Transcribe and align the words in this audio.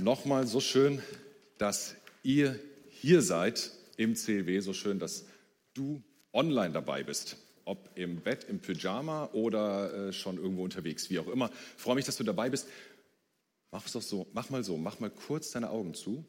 nochmal 0.00 0.46
so 0.46 0.60
schön, 0.60 1.02
dass 1.58 1.94
ihr 2.22 2.58
hier 2.88 3.22
seid 3.22 3.70
im 3.96 4.14
CLW, 4.14 4.60
so 4.60 4.72
schön, 4.72 4.98
dass 4.98 5.24
du 5.74 6.02
online 6.32 6.72
dabei 6.72 7.02
bist. 7.02 7.36
Ob 7.64 7.90
im 7.96 8.20
Bett, 8.20 8.44
im 8.44 8.60
Pyjama 8.60 9.26
oder 9.32 10.08
äh, 10.08 10.12
schon 10.12 10.38
irgendwo 10.38 10.64
unterwegs, 10.64 11.10
wie 11.10 11.18
auch 11.18 11.28
immer. 11.28 11.50
Ich 11.76 11.82
freue 11.82 11.94
mich, 11.94 12.04
dass 12.04 12.16
du 12.16 12.24
dabei 12.24 12.50
bist. 12.50 12.66
Mach 13.70 13.86
es 13.86 13.92
doch 13.92 14.02
so, 14.02 14.26
mach 14.32 14.50
mal 14.50 14.64
so, 14.64 14.76
mach 14.76 14.98
mal 14.98 15.10
kurz 15.10 15.52
deine 15.52 15.70
Augen 15.70 15.94
zu. 15.94 16.24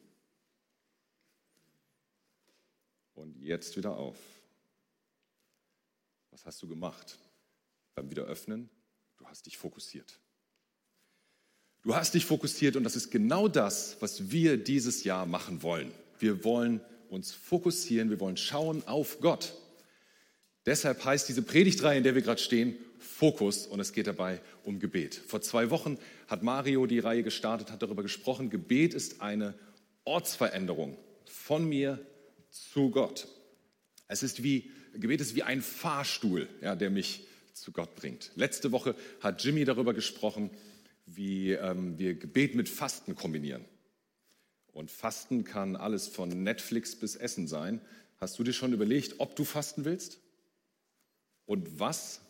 Und 3.14 3.40
jetzt 3.40 3.76
wieder 3.76 3.96
auf. 3.96 4.16
Was 6.30 6.46
hast 6.46 6.62
du 6.62 6.68
gemacht? 6.68 7.18
Beim 7.94 8.10
Wiederöffnen, 8.10 8.70
du 9.16 9.26
hast 9.26 9.46
dich 9.46 9.58
fokussiert. 9.58 10.18
Du 11.82 11.96
hast 11.96 12.14
dich 12.14 12.24
fokussiert 12.24 12.76
und 12.76 12.84
das 12.84 12.94
ist 12.94 13.10
genau 13.10 13.48
das, 13.48 13.96
was 14.00 14.30
wir 14.30 14.56
dieses 14.56 15.02
Jahr 15.02 15.26
machen 15.26 15.62
wollen. 15.62 15.90
Wir 16.20 16.44
wollen 16.44 16.80
uns 17.08 17.32
fokussieren, 17.32 18.08
wir 18.08 18.20
wollen 18.20 18.36
schauen 18.36 18.86
auf 18.86 19.18
Gott. 19.20 19.54
Deshalb 20.64 21.04
heißt 21.04 21.28
diese 21.28 21.42
Predigtreihe, 21.42 21.98
in 21.98 22.04
der 22.04 22.14
wir 22.14 22.22
gerade 22.22 22.40
stehen, 22.40 22.76
Fokus 23.00 23.66
und 23.66 23.80
es 23.80 23.92
geht 23.92 24.06
dabei 24.06 24.40
um 24.62 24.78
Gebet. 24.78 25.16
Vor 25.26 25.40
zwei 25.42 25.70
Wochen 25.70 25.98
hat 26.28 26.44
Mario 26.44 26.86
die 26.86 27.00
Reihe 27.00 27.24
gestartet, 27.24 27.72
hat 27.72 27.82
darüber 27.82 28.02
gesprochen, 28.02 28.48
Gebet 28.48 28.94
ist 28.94 29.20
eine 29.20 29.54
Ortsveränderung 30.04 30.96
von 31.24 31.68
mir 31.68 31.98
zu 32.50 32.90
Gott. 32.90 33.26
Es 34.06 34.22
ist 34.22 34.44
wie, 34.44 34.70
Gebet 34.94 35.20
ist 35.20 35.34
wie 35.34 35.42
ein 35.42 35.62
Fahrstuhl, 35.62 36.48
ja, 36.60 36.76
der 36.76 36.90
mich 36.90 37.26
zu 37.54 37.72
Gott 37.72 37.96
bringt. 37.96 38.30
Letzte 38.36 38.70
Woche 38.70 38.94
hat 39.20 39.42
Jimmy 39.42 39.64
darüber 39.64 39.94
gesprochen, 39.94 40.50
wie 41.16 41.52
ähm, 41.52 41.98
wir 41.98 42.14
Gebet 42.14 42.54
mit 42.54 42.68
Fasten 42.68 43.14
kombinieren. 43.14 43.64
Und 44.72 44.90
Fasten 44.90 45.44
kann 45.44 45.76
alles 45.76 46.08
von 46.08 46.28
Netflix 46.42 46.96
bis 46.96 47.16
Essen 47.16 47.46
sein. 47.46 47.80
Hast 48.18 48.38
du 48.38 48.44
dir 48.44 48.52
schon 48.52 48.72
überlegt, 48.72 49.16
ob 49.18 49.36
du 49.36 49.44
fasten 49.44 49.84
willst? 49.84 50.18
Und 51.44 51.78
was? 51.78 52.20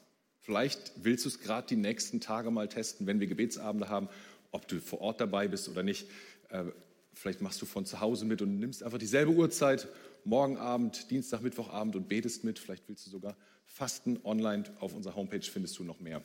Vielleicht 0.41 0.93
willst 0.97 1.25
du 1.25 1.29
es 1.29 1.39
gerade 1.39 1.69
die 1.69 1.77
nächsten 1.77 2.21
Tage 2.21 2.51
mal 2.51 2.69
testen, 2.69 3.07
wenn 3.07 3.21
wir 3.21 3.29
Gebetsabende 3.29 3.89
haben, 3.89 4.09
ob 4.51 4.67
du 4.67 4.81
vor 4.81 5.01
Ort 5.01 5.21
dabei 5.21 5.47
bist 5.47 5.69
oder 5.69 5.85
nicht. 5.85 6.09
Äh, 6.49 6.65
vielleicht 7.13 7.41
machst 7.43 7.63
du 7.63 7.67
von 7.67 7.87
zu 7.87 8.01
Hause 8.01 8.25
mit 8.25 8.43
und 8.43 8.59
nimmst 8.59 8.83
einfach 8.83 8.99
dieselbe 8.99 9.33
Uhrzeit, 9.33 9.87
morgen 10.25 10.57
Abend, 10.57 11.11
Dienstag, 11.11 11.43
Mittwochabend 11.43 11.95
und 11.95 12.09
betest 12.09 12.43
mit. 12.43 12.59
Vielleicht 12.59 12.89
willst 12.89 13.07
du 13.07 13.11
sogar 13.11 13.37
fasten. 13.67 14.19
Online 14.25 14.65
auf 14.81 14.95
unserer 14.95 15.15
Homepage 15.15 15.43
findest 15.43 15.79
du 15.79 15.85
noch 15.85 16.01
mehr 16.01 16.23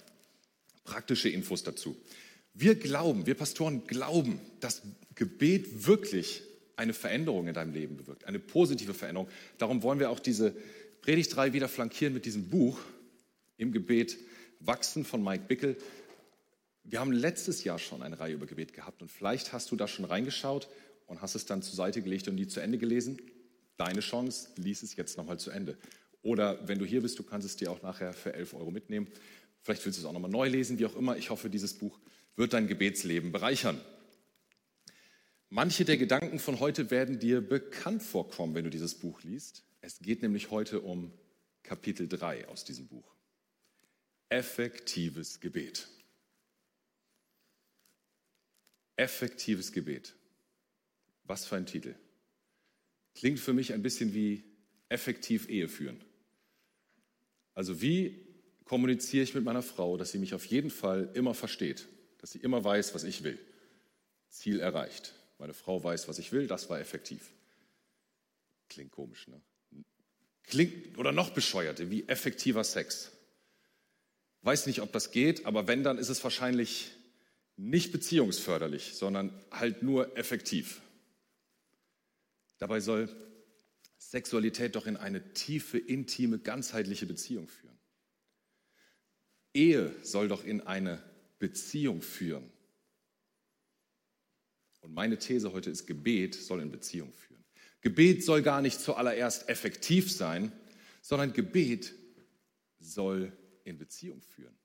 praktische 0.84 1.30
Infos 1.30 1.64
dazu. 1.64 1.96
Wir 2.60 2.74
glauben, 2.74 3.28
wir 3.28 3.36
Pastoren 3.36 3.86
glauben, 3.86 4.42
dass 4.62 4.82
Gebet 5.14 5.86
wirklich 5.86 6.42
eine 6.76 6.94
Veränderung 6.94 7.48
in 7.48 7.54
deinem 7.54 7.72
Leben 7.72 7.98
bewirkt, 7.98 8.26
eine 8.26 8.40
positive 8.40 8.96
Veränderung. 8.96 9.30
Darum 9.60 9.84
wollen 9.84 10.00
wir 10.00 10.10
auch 10.10 10.20
diese 10.20 10.56
Predigtreihe 11.02 11.54
wieder 11.54 11.68
flankieren 11.68 12.16
mit 12.16 12.26
diesem 12.26 12.50
Buch 12.50 12.80
im 13.58 13.72
Gebet 13.72 14.18
Wachsen 14.60 15.06
von 15.06 15.24
Mike 15.24 15.44
Bickel. 15.48 15.78
Wir 16.84 17.00
haben 17.00 17.12
letztes 17.12 17.64
Jahr 17.64 17.78
schon 17.78 18.02
eine 18.02 18.20
Reihe 18.20 18.34
über 18.34 18.48
Gebet 18.48 18.74
gehabt 18.74 19.04
und 19.04 19.12
vielleicht 19.12 19.54
hast 19.54 19.70
du 19.70 19.76
da 19.76 19.88
schon 19.88 20.06
reingeschaut 20.06 20.68
und 21.06 21.22
hast 21.22 21.36
es 21.36 21.46
dann 21.46 21.62
zur 21.62 21.76
Seite 21.76 22.02
gelegt 22.02 22.28
und 22.28 22.34
nie 22.34 22.48
zu 22.48 22.60
Ende 22.60 22.80
gelesen. 22.80 23.22
Deine 23.78 24.00
Chance, 24.00 24.50
lies 24.56 24.82
es 24.82 24.96
jetzt 24.96 25.16
nochmal 25.16 25.38
zu 25.38 25.52
Ende. 25.52 25.78
Oder 26.24 26.68
wenn 26.68 26.80
du 26.80 26.86
hier 26.86 27.04
bist, 27.04 27.20
du 27.20 27.24
kannst 27.24 27.46
es 27.46 27.56
dir 27.56 27.72
auch 27.72 27.84
nachher 27.84 28.14
für 28.14 28.34
11 28.34 28.56
Euro 28.56 28.72
mitnehmen. 28.72 29.08
Vielleicht 29.62 29.86
willst 29.86 30.00
du 30.00 30.02
es 30.02 30.08
auch 30.08 30.14
nochmal 30.14 30.32
neu 30.32 30.48
lesen, 30.48 30.80
wie 30.80 30.88
auch 30.88 30.96
immer. 30.96 31.18
Ich 31.18 31.30
hoffe, 31.30 31.52
dieses 31.52 31.76
Buch 31.76 32.00
wird 32.38 32.54
dein 32.54 32.68
Gebetsleben 32.68 33.34
bereichern. 33.34 33.82
Manche 35.50 35.86
der 35.86 35.98
Gedanken 35.98 36.40
von 36.40 36.60
heute 36.60 36.92
werden 36.92 37.20
dir 37.20 37.42
bekannt 37.42 38.04
vorkommen, 38.04 38.54
wenn 38.54 38.64
du 38.64 38.70
dieses 38.70 38.96
Buch 38.96 39.24
liest. 39.24 39.64
Es 39.82 40.00
geht 40.00 40.22
nämlich 40.22 40.52
heute 40.52 40.82
um 40.82 41.12
Kapitel 41.64 42.08
3 42.08 42.48
aus 42.48 42.64
diesem 42.64 42.88
Buch. 42.88 43.16
Effektives 44.30 45.40
Gebet. 45.40 45.88
Effektives 48.98 49.72
Gebet. 49.72 50.16
Was 51.24 51.46
für 51.46 51.56
ein 51.56 51.66
Titel. 51.66 51.96
Klingt 53.16 53.40
für 53.40 53.54
mich 53.54 53.74
ein 53.74 53.82
bisschen 53.82 54.14
wie 54.14 54.44
effektiv 54.90 55.50
Ehe 55.50 55.70
führen. 55.70 56.04
Also 57.54 57.82
wie 57.82 58.28
kommuniziere 58.66 59.24
ich 59.24 59.34
mit 59.34 59.44
meiner 59.44 59.64
Frau, 59.64 59.98
dass 59.98 60.12
sie 60.12 60.20
mich 60.20 60.34
auf 60.34 60.46
jeden 60.46 60.70
Fall 60.70 61.10
immer 61.14 61.34
versteht? 61.34 61.88
Dass 62.20 62.32
sie 62.32 62.40
immer 62.40 62.64
weiß, 62.64 62.94
was 62.96 63.04
ich 63.04 63.24
will. 63.24 63.40
Ziel 64.30 64.60
erreicht. 64.60 65.14
Meine 65.40 65.54
Frau 65.54 65.84
weiß, 65.84 66.08
was 66.08 66.20
ich 66.20 66.32
will, 66.32 66.48
das 66.48 66.70
war 66.70 66.80
effektiv. 66.80 67.30
Klingt 68.70 68.92
komisch, 68.92 69.28
ne? 69.28 69.42
Klingt 70.44 70.98
oder 70.98 71.12
noch 71.12 71.32
bescheuerte, 71.32 71.92
wie 71.92 72.08
effektiver 72.08 72.64
Sex. 72.64 73.12
Weiß 74.42 74.66
nicht, 74.66 74.82
ob 74.82 74.92
das 74.94 75.12
geht, 75.12 75.46
aber 75.46 75.68
wenn, 75.68 75.84
dann 75.84 75.98
ist 75.98 76.10
es 76.10 76.24
wahrscheinlich 76.24 76.92
nicht 77.58 77.92
beziehungsförderlich, 77.92 78.96
sondern 78.96 79.34
halt 79.52 79.84
nur 79.84 80.16
effektiv. 80.18 80.82
Dabei 82.60 82.80
soll 82.80 83.10
Sexualität 83.98 84.76
doch 84.76 84.88
in 84.88 84.96
eine 84.96 85.34
tiefe, 85.34 85.78
intime, 85.78 86.40
ganzheitliche 86.40 87.06
Beziehung 87.06 87.48
führen. 87.48 87.78
Ehe 89.54 89.94
soll 90.04 90.28
doch 90.28 90.44
in 90.44 90.62
eine 90.62 91.04
Beziehung 91.40 92.02
führen. 92.02 92.50
Und 94.82 94.94
meine 94.94 95.18
These 95.18 95.52
heute 95.52 95.70
ist, 95.70 95.86
Gebet 95.86 96.36
soll 96.36 96.62
in 96.62 96.72
Beziehung 96.72 97.14
führen. 97.14 97.44
Gebet 97.82 98.24
soll 98.24 98.42
gar 98.42 98.62
nicht 98.62 98.80
zuallererst 98.80 99.50
effektiv 99.50 100.12
sein, 100.12 100.52
sondern 101.02 101.34
Gebet 101.34 101.94
soll 102.80 103.32
in 103.64 103.78
Beziehung 103.78 104.22
führen. 104.22 104.58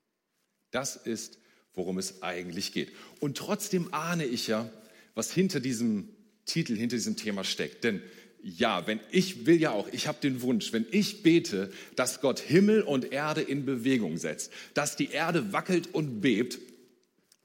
Das 0.71 0.97
ist, 0.97 1.39
worum 1.75 1.99
es 1.99 2.23
eigentlich 2.23 2.73
geht. 2.73 2.93
Und 3.21 3.37
trotzdem 3.37 3.93
ahne 3.93 4.25
ich 4.25 4.47
ja, 4.47 4.71
was 5.15 5.33
hinter 5.33 5.61
diesem 5.61 6.09
Titel, 6.45 6.77
hinter 6.77 6.97
diesem 6.97 7.17
Thema 7.17 7.45
steckt. 7.45 7.85
Denn 7.85 8.03
ja, 8.43 8.87
wenn 8.87 9.01
ich 9.11 9.47
will 9.47 9.61
ja 9.61 9.71
auch, 9.71 9.89
ich 9.93 10.09
habe 10.09 10.19
den 10.21 10.43
Wunsch, 10.43 10.73
wenn 10.73 10.87
ich 10.91 11.23
bete, 11.23 11.73
dass 11.95 12.21
Gott 12.21 12.41
Himmel 12.41 12.83
und 12.83 13.13
Erde 13.13 13.41
in 13.41 13.65
Bewegung 13.65 14.17
setzt, 14.17 14.53
dass 14.75 14.97
die 14.97 15.11
Erde 15.11 15.53
wackelt 15.53 15.95
und 15.95 16.21
bebt, 16.21 16.59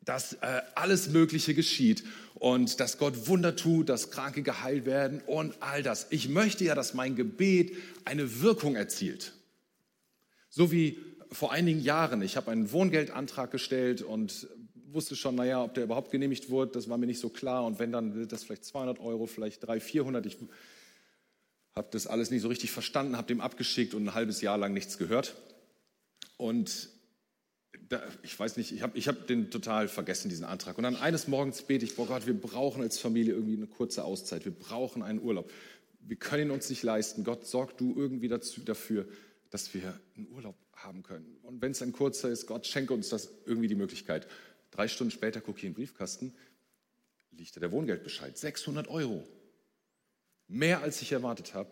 dass 0.04 0.34
äh, 0.34 0.62
alles 0.76 1.10
Mögliche 1.10 1.54
geschieht 1.54 2.04
und 2.34 2.80
dass 2.80 2.98
Gott 2.98 3.28
Wunder 3.28 3.56
tut, 3.56 3.90
dass 3.90 4.10
Kranke 4.10 4.42
geheilt 4.42 4.86
werden 4.86 5.22
und 5.26 5.54
all 5.60 5.84
das. 5.84 6.08
Ich 6.10 6.30
möchte 6.30 6.64
ja, 6.64 6.76
dass 6.76 6.94
mein 6.94 7.16
Gebet 7.16 7.76
eine 8.06 8.42
Wirkung 8.42 8.76
erzielt. 8.76 9.34
So 10.50 10.72
wie 10.72 10.98
vor 11.32 11.52
einigen 11.52 11.82
Jahren, 11.82 12.22
ich 12.22 12.38
habe 12.38 12.52
einen 12.52 12.72
Wohngeldantrag 12.72 13.52
gestellt 13.52 14.02
und 14.02 14.48
wusste 14.92 15.16
schon, 15.16 15.36
naja, 15.36 15.64
ob 15.64 15.74
der 15.74 15.84
überhaupt 15.84 16.10
genehmigt 16.10 16.50
wird, 16.50 16.76
das 16.76 16.90
war 16.90 16.98
mir 16.98 17.06
nicht 17.06 17.20
so 17.20 17.30
klar. 17.30 17.66
Und 17.66 17.78
wenn, 17.78 17.92
dann 17.92 18.28
das 18.28 18.46
vielleicht 18.46 18.66
200 18.66 19.00
Euro, 19.00 19.28
vielleicht 19.28 19.68
300, 19.68 19.84
400. 19.84 20.26
Ich 20.26 20.38
habe 21.78 21.88
das 21.92 22.08
alles 22.08 22.32
nicht 22.32 22.42
so 22.42 22.50
richtig 22.50 22.72
verstanden, 22.72 23.16
habe 23.16 23.28
dem 23.28 23.40
abgeschickt 23.40 23.94
und 23.94 24.06
ein 24.06 24.14
halbes 24.14 24.42
Jahr 24.42 24.58
lang 24.58 24.74
nichts 24.74 24.98
gehört. 24.98 25.36
Und 26.36 26.90
da, 27.90 28.02
ich 28.24 28.38
weiß 28.38 28.58
nicht, 28.58 28.72
ich 28.72 28.82
habe 28.82 28.98
ich 28.98 29.08
hab 29.08 29.28
den 29.28 29.50
total 29.50 29.88
vergessen, 29.88 30.30
diesen 30.30 30.46
Antrag. 30.46 30.78
Und 30.78 30.84
dann 30.84 30.96
eines 30.96 31.28
Morgens 31.28 31.62
bete 31.62 31.86
ich, 31.86 31.96
boah 31.96 32.08
Gott, 32.08 32.28
wir 32.28 32.40
brauchen 32.40 32.82
als 32.82 33.00
Familie 33.00 33.34
irgendwie 33.34 33.56
eine 33.56 33.68
kurze 33.68 34.04
Auszeit, 34.04 34.46
wir 34.46 34.52
brauchen 34.52 35.04
einen 35.04 35.22
Urlaub. 35.22 35.52
Wir 36.00 36.18
können 36.18 36.48
ihn 36.48 36.52
uns 36.52 36.70
nicht 36.70 36.84
leisten. 36.84 37.24
Gott, 37.24 37.46
sorg 37.46 37.78
du 37.78 37.94
irgendwie 37.96 38.28
dazu, 38.28 38.62
dafür, 38.62 39.08
dass 39.50 39.74
wir 39.74 40.00
einen 40.16 40.28
Urlaub 40.32 40.56
haben 40.74 41.04
können. 41.04 41.38
Und 41.44 41.62
wenn 41.62 41.72
es 41.72 41.82
ein 41.82 41.92
kurzer 41.92 42.30
ist, 42.30 42.48
Gott, 42.48 42.66
schenke 42.68 42.94
uns 42.94 43.10
das 43.10 43.30
irgendwie 43.46 43.68
die 43.68 43.76
Möglichkeit. 43.76 44.28
Drei 44.72 44.88
Stunden 44.88 45.12
später 45.12 45.42
gucke 45.42 45.60
ich 45.60 45.64
in 45.66 45.72
den 45.72 45.76
Briefkasten, 45.76 46.34
liegt 47.32 47.56
da 47.56 47.60
der 47.60 47.72
Wohngeldbescheid. 47.72 48.38
600 48.38 48.88
Euro. 48.88 49.24
Mehr 50.48 50.82
als 50.82 51.02
ich 51.02 51.12
erwartet 51.12 51.54
habe. 51.54 51.70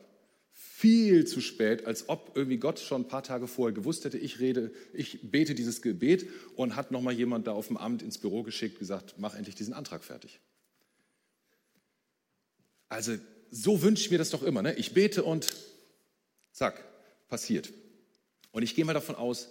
Viel 0.52 1.26
zu 1.26 1.42
spät, 1.42 1.86
als 1.86 2.08
ob 2.10 2.32
irgendwie 2.36 2.58
Gott 2.58 2.80
schon 2.80 3.02
ein 3.02 3.08
paar 3.08 3.24
Tage 3.24 3.48
vorher 3.48 3.74
gewusst 3.74 4.06
hätte, 4.06 4.18
ich 4.18 4.40
rede, 4.40 4.74
ich 4.94 5.32
bete 5.32 5.54
dieses 5.54 5.82
Gebet 5.82 6.30
und 6.56 6.76
hat 6.76 6.92
nochmal 6.92 7.14
jemand 7.14 7.48
da 7.48 7.52
auf 7.52 7.68
dem 7.68 7.78
Amt 7.78 8.02
ins 8.02 8.18
Büro 8.18 8.44
geschickt, 8.44 8.80
gesagt, 8.80 9.16
mach 9.18 9.36
endlich 9.36 9.56
diesen 9.56 9.74
Antrag 9.74 10.04
fertig. 10.04 10.40
Also 12.88 13.18
so 13.52 13.82
wünsche 13.82 14.04
ich 14.04 14.12
mir 14.12 14.18
das 14.18 14.30
doch 14.30 14.44
immer. 14.44 14.62
Ne? 14.62 14.74
Ich 14.76 14.94
bete 14.94 15.24
und 15.24 15.54
zack, 16.52 16.84
passiert. 17.28 17.72
Und 18.52 18.64
ich 18.64 18.76
gehe 18.76 18.86
mal 18.86 18.94
davon 18.94 19.16
aus, 19.16 19.50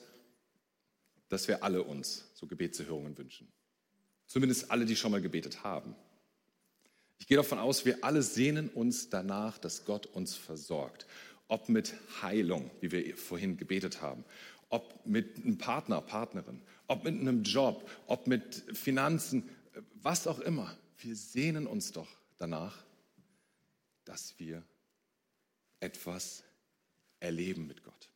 dass 1.28 1.48
wir 1.48 1.62
alle 1.62 1.82
uns 1.82 2.30
so 2.34 2.46
Gebetserhörungen 2.46 3.16
wünschen. 3.18 3.52
Zumindest 4.26 4.70
alle, 4.70 4.86
die 4.86 4.96
schon 4.96 5.10
mal 5.10 5.20
gebetet 5.20 5.64
haben. 5.64 5.94
Ich 7.24 7.28
gehe 7.28 7.38
davon 7.38 7.58
aus, 7.58 7.86
wir 7.86 8.04
alle 8.04 8.22
sehnen 8.22 8.68
uns 8.68 9.08
danach, 9.08 9.56
dass 9.56 9.86
Gott 9.86 10.04
uns 10.04 10.36
versorgt. 10.36 11.06
Ob 11.48 11.70
mit 11.70 11.94
Heilung, 12.20 12.70
wie 12.82 12.92
wir 12.92 13.16
vorhin 13.16 13.56
gebetet 13.56 14.02
haben, 14.02 14.26
ob 14.68 15.06
mit 15.06 15.38
einem 15.38 15.56
Partner, 15.56 16.02
Partnerin, 16.02 16.60
ob 16.86 17.02
mit 17.04 17.18
einem 17.18 17.42
Job, 17.42 17.90
ob 18.08 18.26
mit 18.26 18.64
Finanzen, 18.74 19.48
was 20.02 20.26
auch 20.26 20.38
immer. 20.38 20.76
wir 20.98 21.16
sehnen 21.16 21.66
uns 21.66 21.92
doch 21.92 22.08
danach, 22.36 22.84
dass 24.04 24.38
wir 24.38 24.62
etwas 25.80 26.44
erleben 27.20 27.66
mit 27.66 27.84
Gott. 27.84 28.10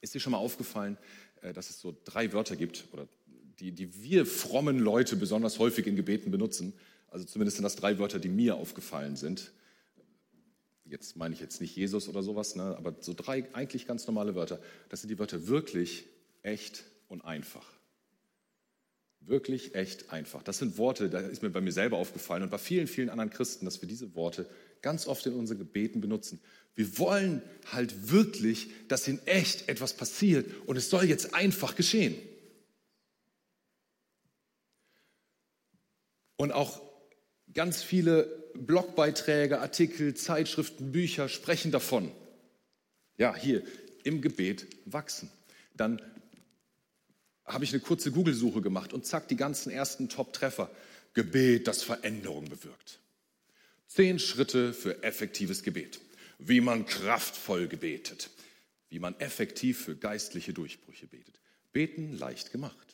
Ist 0.00 0.14
dir 0.14 0.20
schon 0.20 0.32
mal 0.32 0.38
aufgefallen, 0.38 0.96
äh, 1.42 1.52
dass 1.52 1.68
es 1.68 1.78
so 1.78 1.94
drei 2.06 2.32
Wörter 2.32 2.56
gibt, 2.56 2.86
oder 2.90 3.06
die, 3.60 3.72
die 3.72 4.02
wir 4.02 4.24
frommen 4.24 4.78
Leute 4.78 5.14
besonders 5.14 5.58
häufig 5.58 5.86
in 5.86 5.94
Gebeten 5.94 6.30
benutzen? 6.30 6.72
Also 7.10 7.24
zumindest 7.24 7.56
sind 7.56 7.64
das 7.64 7.76
drei 7.76 7.98
Wörter, 7.98 8.18
die 8.18 8.28
mir 8.28 8.56
aufgefallen 8.56 9.16
sind. 9.16 9.52
Jetzt 10.84 11.16
meine 11.16 11.34
ich 11.34 11.40
jetzt 11.40 11.60
nicht 11.60 11.76
Jesus 11.76 12.08
oder 12.08 12.22
sowas, 12.22 12.54
ne, 12.54 12.76
aber 12.76 12.96
so 13.00 13.12
drei 13.14 13.46
eigentlich 13.54 13.86
ganz 13.86 14.06
normale 14.06 14.34
Wörter. 14.34 14.60
Das 14.88 15.00
sind 15.00 15.10
die 15.10 15.18
Wörter 15.18 15.46
wirklich, 15.46 16.06
echt 16.42 16.84
und 17.08 17.24
einfach. 17.24 17.66
Wirklich 19.20 19.74
echt 19.74 20.10
einfach. 20.10 20.42
Das 20.42 20.58
sind 20.58 20.78
Worte, 20.78 21.10
da 21.10 21.20
ist 21.20 21.42
mir 21.42 21.50
bei 21.50 21.60
mir 21.60 21.72
selber 21.72 21.98
aufgefallen 21.98 22.42
und 22.42 22.50
bei 22.50 22.58
vielen, 22.58 22.86
vielen 22.86 23.10
anderen 23.10 23.30
Christen, 23.30 23.64
dass 23.64 23.82
wir 23.82 23.88
diese 23.88 24.14
Worte 24.14 24.48
ganz 24.80 25.06
oft 25.06 25.26
in 25.26 25.34
unseren 25.34 25.58
Gebeten 25.58 26.00
benutzen. 26.00 26.40
Wir 26.74 26.98
wollen 26.98 27.42
halt 27.72 28.10
wirklich, 28.10 28.70
dass 28.86 29.08
in 29.08 29.18
echt 29.26 29.68
etwas 29.68 29.94
passiert 29.94 30.46
und 30.66 30.76
es 30.76 30.88
soll 30.88 31.04
jetzt 31.04 31.34
einfach 31.34 31.74
geschehen. 31.74 32.14
Und 36.36 36.52
auch 36.52 36.87
ganz 37.54 37.82
viele 37.82 38.24
Blogbeiträge, 38.54 39.60
Artikel, 39.60 40.14
Zeitschriften, 40.14 40.92
Bücher 40.92 41.28
sprechen 41.28 41.70
davon. 41.70 42.10
Ja, 43.16 43.34
hier 43.34 43.62
im 44.04 44.20
Gebet 44.20 44.66
wachsen. 44.84 45.30
Dann 45.74 46.00
habe 47.44 47.64
ich 47.64 47.72
eine 47.72 47.80
kurze 47.80 48.12
Google-Suche 48.12 48.60
gemacht 48.60 48.92
und 48.92 49.06
zack, 49.06 49.28
die 49.28 49.36
ganzen 49.36 49.70
ersten 49.70 50.08
Top-Treffer. 50.08 50.70
Gebet, 51.14 51.66
das 51.66 51.82
Veränderung 51.82 52.44
bewirkt. 52.44 53.00
Zehn 53.86 54.18
Schritte 54.18 54.74
für 54.74 55.02
effektives 55.02 55.62
Gebet. 55.62 56.00
Wie 56.38 56.60
man 56.60 56.86
kraftvoll 56.86 57.66
gebetet. 57.66 58.30
Wie 58.90 58.98
man 58.98 59.18
effektiv 59.18 59.82
für 59.84 59.96
geistliche 59.96 60.52
Durchbrüche 60.52 61.06
betet. 61.06 61.40
Beten 61.72 62.16
leicht 62.16 62.52
gemacht. 62.52 62.87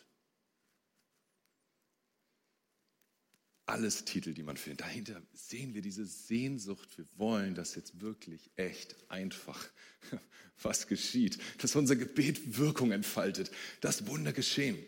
Alles 3.66 4.04
Titel, 4.04 4.34
die 4.34 4.42
man 4.42 4.56
findet. 4.56 4.82
Dahinter 4.82 5.22
sehen 5.32 5.74
wir 5.74 5.80
diese 5.80 6.04
Sehnsucht. 6.04 6.98
Wir 6.98 7.06
wollen, 7.16 7.54
dass 7.54 7.74
jetzt 7.74 8.00
wirklich 8.00 8.50
echt 8.56 8.96
einfach 9.08 9.66
was 10.62 10.86
geschieht. 10.86 11.38
Dass 11.58 11.74
unser 11.74 11.96
Gebet 11.96 12.58
Wirkung 12.58 12.92
entfaltet. 12.92 13.50
Dass 13.80 14.06
Wunder 14.06 14.32
geschehen. 14.32 14.78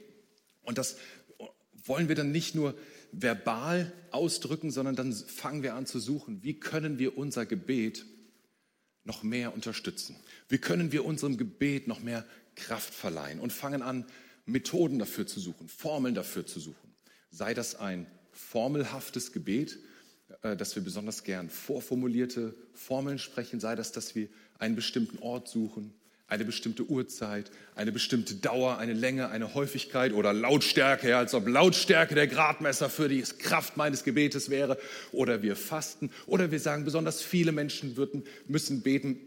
Und 0.62 0.78
das 0.78 0.96
wollen 1.84 2.08
wir 2.08 2.16
dann 2.16 2.32
nicht 2.32 2.54
nur 2.54 2.76
verbal 3.12 3.92
ausdrücken, 4.10 4.70
sondern 4.70 4.96
dann 4.96 5.12
fangen 5.12 5.62
wir 5.62 5.74
an 5.74 5.86
zu 5.86 5.98
suchen, 5.98 6.42
wie 6.42 6.58
können 6.58 6.98
wir 6.98 7.16
unser 7.16 7.46
Gebet 7.46 8.04
noch 9.04 9.22
mehr 9.22 9.54
unterstützen? 9.54 10.16
Wie 10.48 10.58
können 10.58 10.92
wir 10.92 11.04
unserem 11.04 11.36
Gebet 11.38 11.86
noch 11.86 12.00
mehr 12.00 12.26
Kraft 12.56 12.92
verleihen? 12.92 13.40
Und 13.40 13.52
fangen 13.52 13.82
an, 13.82 14.04
Methoden 14.44 14.98
dafür 14.98 15.26
zu 15.26 15.40
suchen, 15.40 15.68
Formeln 15.68 16.14
dafür 16.14 16.46
zu 16.46 16.60
suchen. 16.60 16.94
Sei 17.30 17.54
das 17.54 17.74
ein 17.74 18.06
formelhaftes 18.36 19.32
Gebet, 19.32 19.78
äh, 20.42 20.56
dass 20.56 20.76
wir 20.76 20.82
besonders 20.82 21.24
gern 21.24 21.50
vorformulierte 21.50 22.54
Formeln 22.74 23.18
sprechen, 23.18 23.60
sei 23.60 23.74
das, 23.74 23.92
dass 23.92 24.14
wir 24.14 24.28
einen 24.58 24.76
bestimmten 24.76 25.18
Ort 25.18 25.48
suchen, 25.48 25.92
eine 26.28 26.44
bestimmte 26.44 26.84
Uhrzeit, 26.88 27.50
eine 27.76 27.92
bestimmte 27.92 28.34
Dauer, 28.34 28.78
eine 28.78 28.94
Länge, 28.94 29.28
eine 29.28 29.54
Häufigkeit 29.54 30.12
oder 30.12 30.32
Lautstärke, 30.32 31.16
als 31.16 31.34
ob 31.34 31.46
Lautstärke 31.46 32.16
der 32.16 32.26
Gradmesser 32.26 32.90
für 32.90 33.08
die 33.08 33.22
Kraft 33.22 33.76
meines 33.76 34.02
Gebetes 34.02 34.50
wäre. 34.50 34.76
Oder 35.12 35.42
wir 35.42 35.54
fasten. 35.54 36.10
Oder 36.26 36.50
wir 36.50 36.58
sagen, 36.58 36.84
besonders 36.84 37.22
viele 37.22 37.52
Menschen 37.52 37.96
würden, 37.96 38.24
müssen 38.48 38.82
beten. 38.82 39.20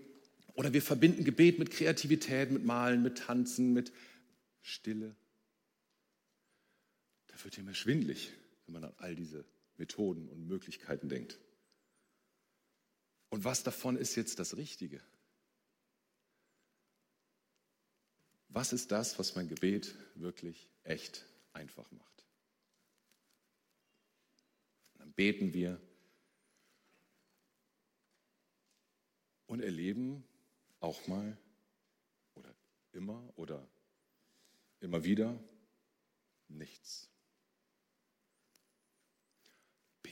Oder 0.56 0.73
wir 0.73 0.81
verbinden 0.81 1.23
Gebet 1.23 1.57
mit 1.57 1.71
Kreativität, 1.71 2.51
mit 2.51 2.65
Malen, 2.65 3.01
mit 3.01 3.19
Tanzen, 3.19 3.71
mit 3.71 3.94
Stille. 4.61 5.15
Da 7.27 7.35
wird 7.45 7.57
mir 7.63 7.73
schwindlig, 7.73 8.33
wenn 8.69 8.81
man 8.81 8.92
an 8.92 8.98
all 9.00 9.16
diese 9.16 9.45
Methoden 9.77 10.30
und 10.30 10.45
Möglichkeiten 10.45 11.10
denkt. 11.10 11.39
Und 13.30 13.44
was 13.44 13.63
davon 13.63 13.98
ist 13.98 14.16
jetzt 14.16 14.38
das 14.38 14.57
Richtige? 14.57 15.01
Was 18.50 18.71
ist 18.71 18.92
das, 18.92 19.18
was 19.18 19.33
mein 19.36 19.48
Gebet 19.48 19.95
wirklich 20.13 20.69
echt 20.83 21.25
einfach 21.54 21.89
macht? 21.92 22.25
Dann 24.95 25.12
beten 25.13 25.51
wir 25.54 25.81
und 29.48 29.62
erleben 29.62 30.24
auch 30.80 31.07
mal 31.07 31.36
oder 32.36 32.54
immer 32.92 33.33
oder 33.36 33.68
immer 34.80 35.04
wieder 35.04 35.44
nichts. 36.50 37.08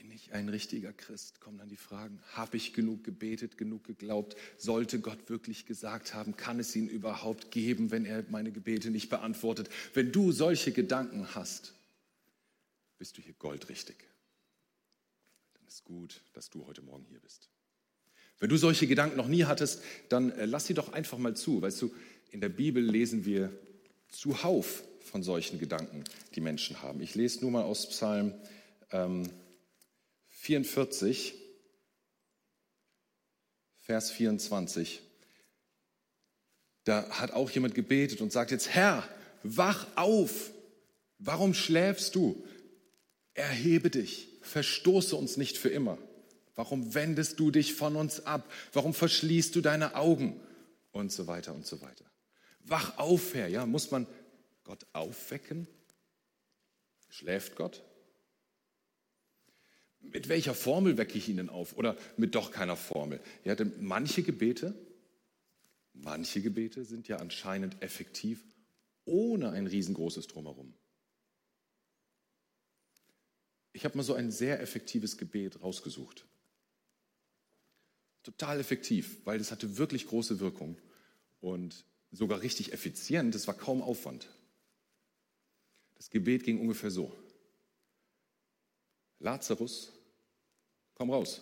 Bin 0.00 0.12
ich 0.12 0.32
ein 0.32 0.48
richtiger 0.48 0.92
Christ? 0.92 1.40
Kommen 1.40 1.58
dann 1.58 1.68
die 1.68 1.76
Fragen. 1.76 2.20
Habe 2.34 2.56
ich 2.56 2.72
genug 2.72 3.02
gebetet, 3.02 3.58
genug 3.58 3.82
geglaubt? 3.82 4.36
Sollte 4.56 5.00
Gott 5.00 5.28
wirklich 5.28 5.66
gesagt 5.66 6.14
haben, 6.14 6.36
kann 6.36 6.60
es 6.60 6.76
ihn 6.76 6.88
überhaupt 6.88 7.50
geben, 7.50 7.90
wenn 7.90 8.04
er 8.04 8.24
meine 8.30 8.52
Gebete 8.52 8.90
nicht 8.90 9.08
beantwortet? 9.08 9.68
Wenn 9.94 10.12
du 10.12 10.30
solche 10.30 10.70
Gedanken 10.70 11.34
hast, 11.34 11.74
bist 12.98 13.18
du 13.18 13.22
hier 13.22 13.34
goldrichtig. 13.40 13.96
Dann 15.54 15.66
ist 15.66 15.84
gut, 15.84 16.20
dass 16.32 16.48
du 16.48 16.64
heute 16.66 16.82
Morgen 16.82 17.04
hier 17.08 17.20
bist. 17.20 17.48
Wenn 18.38 18.50
du 18.50 18.56
solche 18.56 18.86
Gedanken 18.86 19.16
noch 19.16 19.26
nie 19.26 19.46
hattest, 19.46 19.82
dann 20.10 20.30
äh, 20.30 20.44
lass 20.44 20.66
sie 20.66 20.74
doch 20.74 20.92
einfach 20.92 21.18
mal 21.18 21.34
zu. 21.34 21.60
Weißt 21.60 21.82
du, 21.82 21.92
in 22.30 22.40
der 22.40 22.50
Bibel 22.50 22.84
lesen 22.84 23.24
wir 23.24 23.50
zuhauf 24.10 24.84
von 25.00 25.24
solchen 25.24 25.58
Gedanken, 25.58 26.04
die 26.36 26.40
Menschen 26.40 26.82
haben. 26.82 27.00
Ich 27.00 27.16
lese 27.16 27.40
nur 27.40 27.50
mal 27.50 27.64
aus 27.64 27.88
Psalm 27.88 28.32
ähm, 28.92 29.28
44, 30.48 31.34
Vers 33.76 34.10
24. 34.12 35.02
Da 36.84 37.06
hat 37.10 37.32
auch 37.32 37.50
jemand 37.50 37.74
gebetet 37.74 38.22
und 38.22 38.32
sagt 38.32 38.50
jetzt, 38.50 38.70
Herr, 38.70 39.06
wach 39.42 39.86
auf. 39.94 40.50
Warum 41.18 41.52
schläfst 41.52 42.14
du? 42.14 42.46
Erhebe 43.34 43.90
dich. 43.90 44.38
Verstoße 44.40 45.16
uns 45.16 45.36
nicht 45.36 45.58
für 45.58 45.68
immer. 45.68 45.98
Warum 46.54 46.94
wendest 46.94 47.38
du 47.38 47.50
dich 47.50 47.74
von 47.74 47.94
uns 47.94 48.24
ab? 48.24 48.50
Warum 48.72 48.94
verschließt 48.94 49.54
du 49.54 49.60
deine 49.60 49.96
Augen? 49.96 50.40
Und 50.92 51.12
so 51.12 51.26
weiter 51.26 51.54
und 51.54 51.66
so 51.66 51.82
weiter. 51.82 52.06
Wach 52.60 52.96
auf, 52.96 53.34
Herr. 53.34 53.48
Ja, 53.48 53.66
muss 53.66 53.90
man 53.90 54.06
Gott 54.64 54.86
aufwecken? 54.94 55.68
Schläft 57.10 57.54
Gott? 57.54 57.82
Mit 60.12 60.28
welcher 60.28 60.54
Formel 60.54 60.96
wecke 60.96 61.18
ich 61.18 61.28
ihn 61.28 61.48
auf 61.48 61.76
oder 61.76 61.96
mit 62.16 62.34
doch 62.34 62.50
keiner 62.50 62.76
Formel? 62.76 63.20
Ja, 63.44 63.54
denn 63.54 63.72
manche 63.80 64.22
Gebete, 64.22 64.74
manche 65.92 66.40
Gebete 66.40 66.84
sind 66.84 67.08
ja 67.08 67.16
anscheinend 67.16 67.82
effektiv 67.82 68.42
ohne 69.04 69.50
ein 69.50 69.66
riesengroßes 69.66 70.26
Drumherum. 70.26 70.74
Ich 73.72 73.84
habe 73.84 73.96
mal 73.96 74.02
so 74.02 74.14
ein 74.14 74.30
sehr 74.30 74.60
effektives 74.60 75.18
Gebet 75.18 75.62
rausgesucht. 75.62 76.26
Total 78.22 78.60
effektiv, 78.60 79.24
weil 79.24 79.40
es 79.40 79.50
hatte 79.50 79.78
wirklich 79.78 80.06
große 80.06 80.40
Wirkung 80.40 80.76
und 81.40 81.84
sogar 82.10 82.42
richtig 82.42 82.72
effizient. 82.72 83.34
Es 83.34 83.46
war 83.46 83.54
kaum 83.54 83.82
Aufwand. 83.82 84.28
Das 85.94 86.10
Gebet 86.10 86.44
ging 86.44 86.60
ungefähr 86.60 86.90
so. 86.90 87.14
Lazarus, 89.20 89.92
komm 90.98 91.10
raus. 91.10 91.40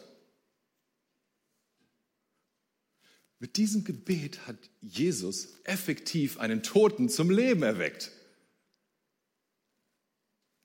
Mit 3.39 3.57
diesem 3.57 3.85
Gebet 3.85 4.47
hat 4.47 4.57
Jesus 4.81 5.61
effektiv 5.65 6.39
einen 6.39 6.63
Toten 6.63 7.09
zum 7.09 7.31
Leben 7.31 7.63
erweckt. 7.63 8.11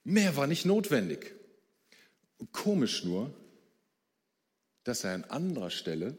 Mehr 0.04 0.36
war 0.36 0.48
nicht 0.48 0.66
notwendig. 0.66 1.34
Komisch 2.52 3.04
nur, 3.04 3.34
dass 4.84 5.04
er 5.04 5.14
an 5.14 5.24
anderer 5.26 5.70
Stelle 5.70 6.18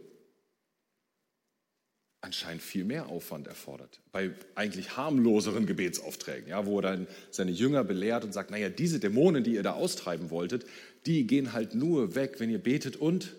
anscheinend 2.23 2.63
viel 2.63 2.85
mehr 2.85 3.09
Aufwand 3.09 3.49
erfordert. 3.49 4.01
Bei 4.13 4.33
eigentlich 4.55 4.97
harmloseren 4.97 5.67
Gebetsaufträgen, 5.67 6.49
ja, 6.49 6.65
wo 6.65 6.79
er 6.79 6.83
dann 6.83 7.07
seine 7.31 7.51
Jünger 7.51 7.85
belehrt 7.85 8.25
und 8.25 8.33
sagt, 8.33 8.51
naja, 8.51 8.69
diese 8.69 9.01
Dämonen, 9.01 9.45
die 9.45 9.55
ihr 9.55 9.63
da 9.63 9.73
austreiben 9.73 10.31
wolltet, 10.31 10.65
die 11.05 11.27
gehen 11.27 11.53
halt 11.53 11.75
nur 11.75 12.15
weg, 12.15 12.39
wenn 12.39 12.49
ihr 12.49 12.63
betet 12.63 12.97
und 12.97 13.35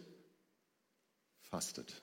fastet. 1.39 2.01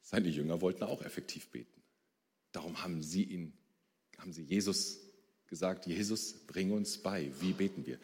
Seine 0.00 0.28
Jünger 0.28 0.60
wollten 0.60 0.84
auch 0.84 1.02
effektiv 1.02 1.48
beten. 1.48 1.82
Darum 2.52 2.82
haben 2.84 3.02
sie 3.02 3.24
ihn, 3.24 3.52
haben 4.18 4.32
sie 4.32 4.42
Jesus 4.42 5.00
gesagt, 5.48 5.86
Jesus, 5.86 6.34
bring 6.46 6.70
uns 6.70 6.98
bei, 6.98 7.32
wie 7.40 7.52
beten 7.52 7.84
wir. 7.84 7.98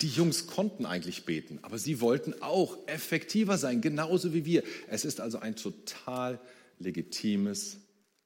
Die 0.00 0.08
Jungs 0.08 0.46
konnten 0.46 0.86
eigentlich 0.86 1.24
beten, 1.24 1.58
aber 1.62 1.78
sie 1.78 2.00
wollten 2.00 2.40
auch 2.40 2.86
effektiver 2.88 3.58
sein, 3.58 3.80
genauso 3.80 4.32
wie 4.32 4.44
wir. 4.44 4.62
Es 4.88 5.04
ist 5.04 5.20
also 5.20 5.38
ein 5.38 5.56
total 5.56 6.40
legitimes 6.78 7.78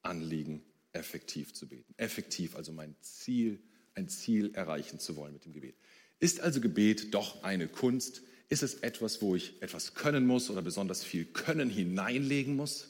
Anliegen, 0.02 0.62
effektiv 0.92 1.54
zu 1.54 1.66
beten. 1.66 1.92
Effektiv, 1.96 2.54
also 2.54 2.72
mein 2.72 2.94
Ziel, 3.00 3.60
ein 3.94 4.08
Ziel 4.08 4.54
erreichen 4.54 5.00
zu 5.00 5.16
wollen 5.16 5.32
mit 5.32 5.44
dem 5.44 5.52
Gebet. 5.52 5.76
Ist 6.18 6.40
also 6.40 6.60
Gebet 6.60 7.12
doch 7.14 7.42
eine 7.42 7.68
Kunst? 7.68 8.22
Ist 8.48 8.62
es 8.62 8.74
etwas, 8.74 9.20
wo 9.20 9.34
ich 9.34 9.60
etwas 9.60 9.94
können 9.94 10.26
muss 10.26 10.50
oder 10.50 10.62
besonders 10.62 11.02
viel 11.02 11.24
Können 11.24 11.68
hineinlegen 11.68 12.54
muss? 12.54 12.88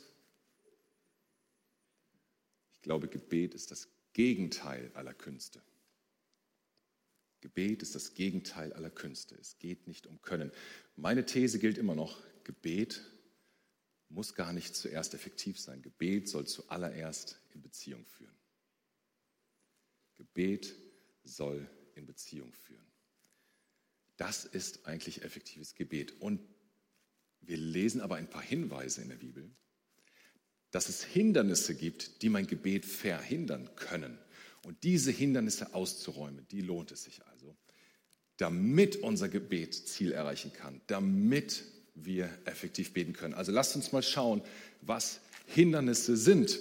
Ich 2.77 2.83
glaube, 2.83 3.09
Gebet 3.09 3.55
ist 3.55 3.71
das 3.71 3.89
Gegenteil 4.13 4.91
aller 4.95 5.15
Künste. 5.15 5.63
Gebet 7.47 7.81
ist 7.81 7.95
das 7.95 8.15
Gegenteil 8.15 8.73
aller 8.73 8.91
Künste. 8.91 9.37
Es 9.37 9.57
geht 9.61 9.87
nicht 9.87 10.09
um 10.09 10.21
Können. 10.21 10.51
Meine 10.97 11.25
These 11.25 11.61
gilt 11.61 11.79
immer 11.79 11.95
noch, 11.95 12.21
Gebet 12.43 13.05
muss 14.09 14.35
gar 14.35 14.53
nicht 14.53 14.75
zuerst 14.75 15.15
effektiv 15.15 15.61
sein. 15.61 15.81
Gebet 15.81 16.29
soll 16.29 16.49
zuallererst 16.49 17.39
in 17.55 17.63
Beziehung 17.63 18.05
führen. 18.05 18.35
Gebet 20.17 20.75
soll 21.23 21.71
in 21.95 22.05
Beziehung 22.05 22.53
führen. 22.53 22.85
Das 24.17 24.45
ist 24.45 24.85
eigentlich 24.85 25.23
effektives 25.23 25.77
Gebet. 25.77 26.21
Und 26.21 26.41
wir 27.43 27.59
lesen 27.59 28.01
aber 28.01 28.17
ein 28.17 28.29
paar 28.29 28.43
Hinweise 28.43 29.03
in 29.03 29.09
der 29.09 29.19
Bibel, 29.19 29.49
dass 30.73 30.89
es 30.89 31.05
Hindernisse 31.05 31.77
gibt, 31.77 32.23
die 32.23 32.29
mein 32.29 32.49
Gebet 32.49 32.85
verhindern 32.85 33.71
können. 33.77 34.19
Und 34.67 34.83
diese 34.83 35.13
Hindernisse 35.13 35.75
auszuräumen, 35.75 36.45
die 36.51 36.61
lohnt 36.61 36.91
es 36.91 37.05
sich 37.05 37.25
also, 37.27 37.55
damit 38.37 38.97
unser 38.97 39.29
Gebet 39.29 39.75
Ziel 39.75 40.11
erreichen 40.11 40.53
kann, 40.53 40.81
damit 40.89 41.63
wir 41.95 42.29
effektiv 42.47 42.93
beten 42.93 43.13
können. 43.13 43.33
Also 43.33 43.53
lasst 43.53 43.77
uns 43.77 43.93
mal 43.93 44.03
schauen, 44.03 44.43
was 44.81 45.21
Hindernisse 45.47 46.17
sind. 46.17 46.59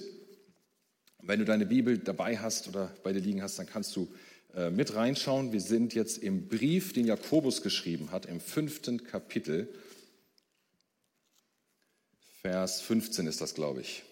Wenn 1.20 1.40
du 1.40 1.44
deine 1.44 1.66
Bibel 1.66 1.98
dabei 1.98 2.38
hast 2.38 2.68
oder 2.68 2.94
bei 3.02 3.12
dir 3.12 3.18
liegen 3.18 3.42
hast, 3.42 3.58
dann 3.58 3.66
kannst 3.66 3.96
du 3.96 4.08
äh, 4.54 4.70
mit 4.70 4.94
reinschauen. 4.94 5.52
Wir 5.52 5.60
sind 5.60 5.92
jetzt 5.92 6.18
im 6.18 6.46
Brief, 6.46 6.92
den 6.92 7.06
Jakobus 7.06 7.60
geschrieben 7.60 8.12
hat, 8.12 8.26
im 8.26 8.38
fünften 8.38 9.02
Kapitel. 9.02 9.68
Vers 12.40 12.82
15 12.82 13.26
ist 13.26 13.40
das, 13.40 13.54
glaube 13.54 13.80
ich. 13.80 14.04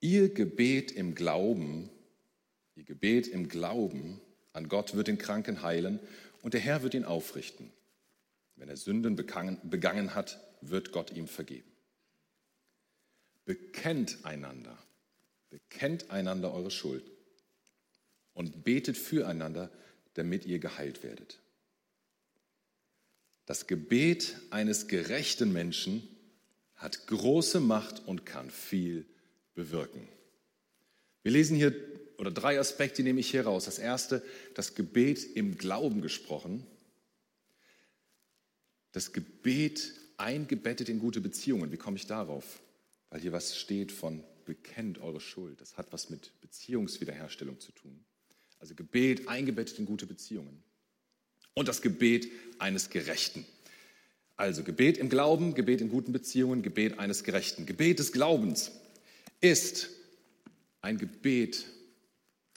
Ihr 0.00 0.32
Gebet 0.32 0.92
im 0.92 1.14
Glauben, 1.14 1.90
ihr 2.74 2.84
Gebet 2.84 3.28
im 3.28 3.48
Glauben 3.48 4.20
an 4.52 4.68
Gott 4.68 4.94
wird 4.94 5.08
den 5.08 5.18
Kranken 5.18 5.62
heilen 5.62 6.00
und 6.42 6.54
der 6.54 6.60
Herr 6.60 6.82
wird 6.82 6.94
ihn 6.94 7.04
aufrichten. 7.04 7.70
Wenn 8.56 8.68
er 8.68 8.76
Sünden 8.76 9.16
begangen 9.16 10.14
hat, 10.14 10.40
wird 10.62 10.92
Gott 10.92 11.12
ihm 11.12 11.28
vergeben. 11.28 11.70
Bekennt 13.44 14.24
einander, 14.24 14.78
bekennt 15.50 16.10
einander 16.10 16.52
eure 16.52 16.70
Schuld 16.70 17.04
und 18.32 18.64
betet 18.64 18.96
füreinander, 18.96 19.70
damit 20.14 20.46
ihr 20.46 20.58
geheilt 20.58 21.02
werdet. 21.02 21.40
Das 23.46 23.66
Gebet 23.66 24.36
eines 24.50 24.88
gerechten 24.88 25.52
Menschen 25.52 26.08
hat 26.76 27.06
große 27.06 27.60
Macht 27.60 28.06
und 28.06 28.24
kann 28.24 28.50
viel 28.50 29.06
bewirken. 29.54 30.06
Wir 31.22 31.32
lesen 31.32 31.56
hier, 31.56 31.74
oder 32.18 32.30
drei 32.30 32.58
Aspekte 32.58 33.02
nehme 33.02 33.20
ich 33.20 33.30
hier 33.30 33.44
raus. 33.44 33.64
Das 33.64 33.78
erste, 33.78 34.22
das 34.54 34.74
Gebet 34.74 35.24
im 35.36 35.58
Glauben 35.58 36.02
gesprochen. 36.02 36.66
Das 38.92 39.12
Gebet 39.12 39.92
eingebettet 40.16 40.88
in 40.88 40.98
gute 40.98 41.20
Beziehungen. 41.20 41.72
Wie 41.72 41.76
komme 41.76 41.96
ich 41.96 42.06
darauf? 42.06 42.60
Weil 43.10 43.20
hier 43.20 43.32
was 43.32 43.56
steht 43.56 43.92
von 43.92 44.22
bekennt 44.44 44.98
eure 44.98 45.20
Schuld. 45.20 45.60
Das 45.60 45.76
hat 45.76 45.92
was 45.92 46.10
mit 46.10 46.32
Beziehungswiederherstellung 46.40 47.60
zu 47.60 47.72
tun. 47.72 48.04
Also 48.58 48.74
Gebet 48.74 49.28
eingebettet 49.28 49.78
in 49.78 49.86
gute 49.86 50.06
Beziehungen. 50.06 50.62
Und 51.54 51.68
das 51.68 51.82
Gebet 51.82 52.28
eines 52.58 52.90
Gerechten. 52.90 53.44
Also 54.36 54.62
Gebet 54.64 54.98
im 54.98 55.08
Glauben, 55.08 55.54
Gebet 55.54 55.80
in 55.80 55.88
guten 55.88 56.12
Beziehungen, 56.12 56.62
Gebet 56.62 56.98
eines 56.98 57.24
Gerechten. 57.24 57.66
Gebet 57.66 57.98
des 57.98 58.12
Glaubens 58.12 58.72
ist 59.40 59.88
ein 60.80 60.98
Gebet 60.98 61.66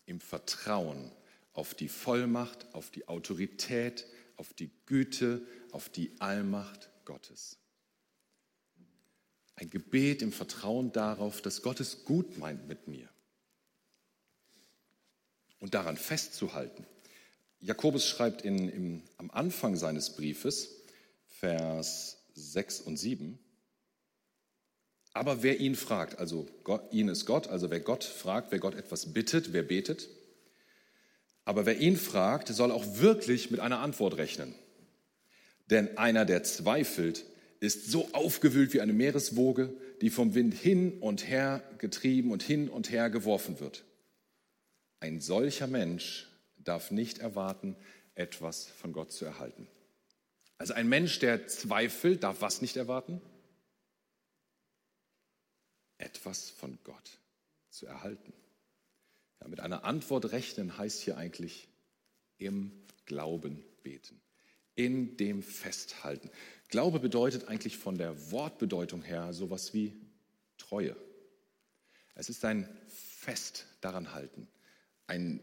im 0.05 0.19
Vertrauen 0.19 1.11
auf 1.53 1.73
die 1.75 1.87
Vollmacht, 1.87 2.73
auf 2.73 2.89
die 2.89 3.07
Autorität, 3.07 4.05
auf 4.37 4.53
die 4.53 4.71
Güte, 4.85 5.45
auf 5.71 5.89
die 5.89 6.11
Allmacht 6.19 6.89
Gottes. 7.05 7.57
Ein 9.55 9.69
Gebet 9.69 10.21
im 10.21 10.31
Vertrauen 10.31 10.91
darauf, 10.91 11.41
dass 11.41 11.61
Gott 11.61 11.79
es 11.79 12.05
gut 12.05 12.37
meint 12.37 12.67
mit 12.67 12.87
mir. 12.87 13.07
Und 15.59 15.75
daran 15.75 15.95
festzuhalten. 15.95 16.85
Jakobus 17.59 18.05
schreibt 18.05 18.41
in, 18.41 18.67
im, 18.67 19.03
am 19.17 19.31
Anfang 19.31 19.77
seines 19.77 20.15
Briefes, 20.15 20.69
Vers 21.27 22.17
6 22.33 22.81
und 22.81 22.97
7, 22.97 23.39
aber 25.13 25.43
wer 25.43 25.59
ihn 25.59 25.75
fragt, 25.75 26.17
also 26.19 26.47
Gott, 26.63 26.91
ihn 26.91 27.07
ist 27.07 27.25
Gott, 27.25 27.47
also 27.47 27.69
wer 27.69 27.79
Gott 27.79 28.03
fragt, 28.03 28.51
wer 28.51 28.59
Gott 28.59 28.75
etwas 28.75 29.13
bittet, 29.13 29.53
wer 29.53 29.63
betet, 29.63 30.09
aber 31.45 31.65
wer 31.65 31.77
ihn 31.77 31.97
fragt, 31.97 32.47
soll 32.47 32.71
auch 32.71 32.97
wirklich 32.97 33.51
mit 33.51 33.59
einer 33.59 33.79
Antwort 33.79 34.17
rechnen. 34.17 34.55
Denn 35.69 35.97
einer, 35.97 36.25
der 36.25 36.43
zweifelt, 36.43 37.25
ist 37.59 37.91
so 37.91 38.09
aufgewühlt 38.13 38.73
wie 38.73 38.81
eine 38.81 38.93
Meereswoge, 38.93 39.73
die 40.01 40.09
vom 40.09 40.35
Wind 40.35 40.53
hin 40.53 40.99
und 40.99 41.27
her 41.27 41.63
getrieben 41.77 42.31
und 42.31 42.43
hin 42.43 42.69
und 42.69 42.91
her 42.91 43.09
geworfen 43.09 43.59
wird. 43.59 43.83
Ein 44.99 45.21
solcher 45.21 45.67
Mensch 45.67 46.27
darf 46.57 46.91
nicht 46.91 47.19
erwarten, 47.19 47.75
etwas 48.15 48.67
von 48.67 48.93
Gott 48.93 49.11
zu 49.11 49.25
erhalten. 49.25 49.67
Also 50.57 50.73
ein 50.73 50.87
Mensch, 50.87 51.19
der 51.19 51.47
zweifelt, 51.47 52.23
darf 52.23 52.41
was 52.41 52.61
nicht 52.61 52.77
erwarten? 52.77 53.21
Etwas 56.03 56.49
von 56.49 56.77
Gott 56.83 57.17
zu 57.69 57.85
erhalten. 57.85 58.33
Ja, 59.41 59.47
mit 59.47 59.59
einer 59.59 59.83
Antwort 59.83 60.31
rechnen 60.31 60.77
heißt 60.77 61.01
hier 61.01 61.17
eigentlich 61.17 61.67
im 62.37 62.71
Glauben 63.05 63.63
beten, 63.83 64.21
in 64.75 65.17
dem 65.17 65.43
Festhalten. 65.43 66.29
Glaube 66.69 66.99
bedeutet 66.99 67.47
eigentlich 67.47 67.77
von 67.77 67.97
der 67.97 68.31
Wortbedeutung 68.31 69.01
her 69.01 69.33
sowas 69.33 69.73
wie 69.73 69.95
Treue. 70.57 70.95
Es 72.15 72.29
ist 72.29 72.45
ein 72.45 72.69
Fest 72.87 73.65
daran 73.81 74.13
halten, 74.13 74.47
ein, 75.07 75.41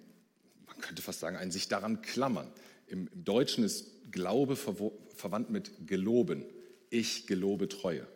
man 0.66 0.78
könnte 0.78 1.02
fast 1.02 1.20
sagen, 1.20 1.36
ein 1.36 1.50
sich 1.50 1.68
daran 1.68 2.02
klammern. 2.02 2.50
Im, 2.86 3.08
im 3.08 3.24
Deutschen 3.24 3.64
ist 3.64 4.12
Glaube 4.12 4.56
verwandt 4.56 5.50
mit 5.50 5.86
Geloben. 5.86 6.44
Ich 6.90 7.26
gelobe 7.26 7.68
Treue. 7.68 8.06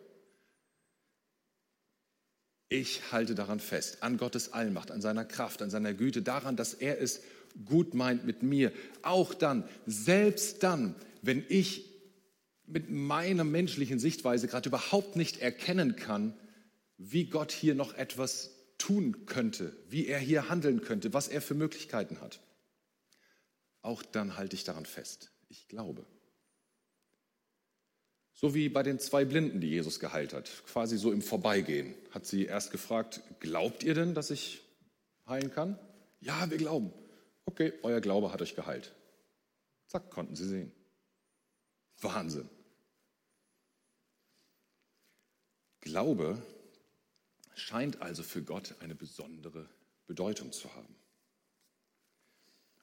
Ich 2.69 3.11
halte 3.11 3.35
daran 3.35 3.59
fest, 3.59 4.01
an 4.01 4.17
Gottes 4.17 4.53
Allmacht, 4.53 4.91
an 4.91 5.01
seiner 5.01 5.25
Kraft, 5.25 5.61
an 5.61 5.69
seiner 5.69 5.93
Güte, 5.93 6.21
daran, 6.21 6.55
dass 6.55 6.73
er 6.73 6.99
es 6.99 7.21
gut 7.65 7.93
meint 7.93 8.25
mit 8.25 8.43
mir. 8.43 8.71
Auch 9.01 9.33
dann, 9.33 9.67
selbst 9.85 10.63
dann, 10.63 10.95
wenn 11.21 11.45
ich 11.47 11.85
mit 12.65 12.89
meiner 12.89 13.43
menschlichen 13.43 13.99
Sichtweise 13.99 14.47
gerade 14.47 14.69
überhaupt 14.69 15.15
nicht 15.15 15.37
erkennen 15.37 15.95
kann, 15.95 16.33
wie 16.97 17.25
Gott 17.25 17.51
hier 17.51 17.75
noch 17.75 17.93
etwas 17.93 18.51
tun 18.77 19.25
könnte, 19.25 19.75
wie 19.89 20.07
er 20.07 20.19
hier 20.19 20.49
handeln 20.49 20.81
könnte, 20.81 21.13
was 21.13 21.27
er 21.27 21.41
für 21.41 21.53
Möglichkeiten 21.53 22.19
hat. 22.21 22.39
Auch 23.81 24.01
dann 24.01 24.37
halte 24.37 24.55
ich 24.55 24.63
daran 24.63 24.85
fest. 24.85 25.31
Ich 25.47 25.67
glaube. 25.67 26.05
So 28.37 28.53
wie 28.53 28.67
bei 28.67 28.83
den 28.83 28.99
zwei 28.99 29.23
Blinden, 29.23 29.61
die 29.61 29.69
Jesus 29.69 30.01
geheilt 30.01 30.33
hat, 30.33 30.51
quasi 30.67 30.97
so 30.97 31.13
im 31.13 31.21
Vorbeigehen. 31.21 31.95
Hat 32.11 32.25
sie 32.25 32.45
erst 32.45 32.69
gefragt, 32.71 33.21
glaubt 33.39 33.81
ihr 33.83 33.93
denn, 33.93 34.13
dass 34.13 34.29
ich 34.29 34.61
heilen 35.25 35.51
kann? 35.51 35.79
Ja, 36.19 36.49
wir 36.49 36.57
glauben. 36.57 36.91
Okay, 37.45 37.71
euer 37.81 38.01
Glaube 38.01 38.33
hat 38.33 38.41
euch 38.41 38.55
geheilt. 38.55 38.93
Zack, 39.87 40.09
konnten 40.11 40.35
sie 40.35 40.47
sehen. 40.47 40.71
Wahnsinn. 42.01 42.49
Glaube 45.79 46.41
scheint 47.53 48.01
also 48.01 48.21
für 48.21 48.43
Gott 48.43 48.75
eine 48.81 48.95
besondere 48.95 49.69
Bedeutung 50.07 50.51
zu 50.51 50.73
haben. 50.75 50.93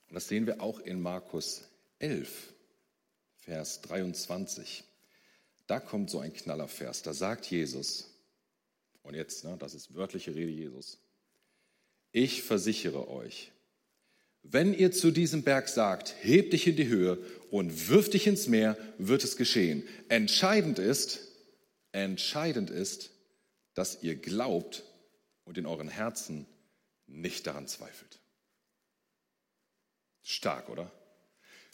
Und 0.08 0.14
das 0.14 0.28
sehen 0.28 0.46
wir 0.46 0.62
auch 0.62 0.78
in 0.80 1.02
Markus 1.02 1.68
11, 1.98 2.54
Vers 3.36 3.82
23. 3.82 4.84
Da 5.66 5.80
kommt 5.80 6.10
so 6.10 6.18
ein 6.20 6.32
Knallervers. 6.32 7.02
Da 7.02 7.14
sagt 7.14 7.46
Jesus, 7.46 8.10
und 9.02 9.14
jetzt, 9.14 9.44
ne, 9.44 9.56
das 9.58 9.74
ist 9.74 9.94
wörtliche 9.94 10.34
Rede 10.34 10.52
Jesus, 10.52 10.98
ich 12.12 12.42
versichere 12.42 13.08
euch, 13.08 13.52
wenn 14.42 14.74
ihr 14.74 14.90
zu 14.90 15.12
diesem 15.12 15.44
Berg 15.44 15.68
sagt, 15.68 16.14
heb 16.20 16.50
dich 16.50 16.66
in 16.66 16.76
die 16.76 16.88
Höhe 16.88 17.18
und 17.50 17.88
wirf 17.88 18.10
dich 18.10 18.26
ins 18.26 18.48
Meer, 18.48 18.76
wird 18.98 19.22
es 19.22 19.36
geschehen. 19.36 19.86
Entscheidend 20.08 20.78
ist, 20.78 21.20
entscheidend 21.92 22.68
ist, 22.68 23.10
dass 23.74 24.02
ihr 24.02 24.16
glaubt 24.16 24.84
und 25.44 25.58
in 25.58 25.66
euren 25.66 25.88
Herzen 25.88 26.46
nicht 27.06 27.46
daran 27.46 27.68
zweifelt. 27.68 28.20
Stark, 30.22 30.68
oder? 30.68 30.90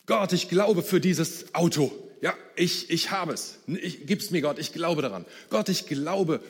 Gott, 0.08 0.32
ich 0.32 0.48
glaube 0.48 0.82
für 0.82 1.00
dieses 1.00 1.54
Auto. 1.54 1.92
Ja, 2.22 2.34
ich, 2.56 2.90
ich 2.90 3.10
habe 3.10 3.34
es. 3.34 3.58
Ich, 3.66 4.06
gib's 4.06 4.30
mir, 4.30 4.40
Gott, 4.40 4.58
ich 4.58 4.72
glaube 4.72 5.02
daran. 5.02 5.26
Gott, 5.50 5.68
ich 5.68 5.86
glaube 5.86 6.42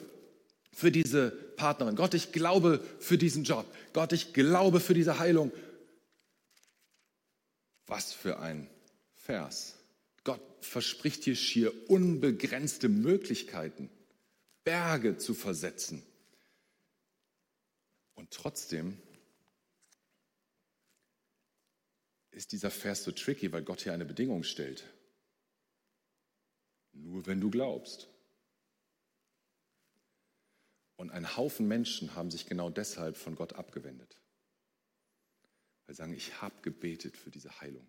für 0.72 0.92
diese 0.92 1.32
Partnerin. 1.56 1.96
Gott, 1.96 2.14
ich 2.14 2.30
glaube 2.30 2.80
für 3.00 3.18
diesen 3.18 3.42
Job. 3.42 3.66
Gott, 3.92 4.12
ich 4.12 4.32
glaube 4.32 4.78
für 4.78 4.94
diese 4.94 5.18
Heilung. 5.18 5.50
Was 7.88 8.12
für 8.12 8.38
ein 8.38 8.70
Vers. 9.16 9.74
Gott 10.22 10.40
verspricht 10.60 11.24
hier 11.24 11.34
schier 11.34 11.72
unbegrenzte 11.90 12.88
Möglichkeiten, 12.88 13.90
Berge 14.62 15.18
zu 15.18 15.34
versetzen. 15.34 16.04
Und 18.14 18.30
trotzdem 18.30 18.98
ist 22.38 22.52
dieser 22.52 22.70
Vers 22.70 23.02
so 23.02 23.10
tricky, 23.10 23.50
weil 23.50 23.64
Gott 23.64 23.82
hier 23.82 23.92
eine 23.92 24.04
Bedingung 24.04 24.44
stellt. 24.44 24.84
Nur 26.92 27.26
wenn 27.26 27.40
du 27.40 27.50
glaubst. 27.50 28.08
Und 30.94 31.10
ein 31.10 31.36
Haufen 31.36 31.66
Menschen 31.66 32.14
haben 32.14 32.30
sich 32.30 32.46
genau 32.46 32.70
deshalb 32.70 33.16
von 33.16 33.34
Gott 33.34 33.54
abgewendet. 33.54 34.20
Weil 35.84 35.94
sie 35.94 35.98
sagen, 35.98 36.14
ich 36.14 36.40
habe 36.40 36.54
gebetet 36.62 37.16
für 37.16 37.30
diese 37.30 37.60
Heilung. 37.60 37.86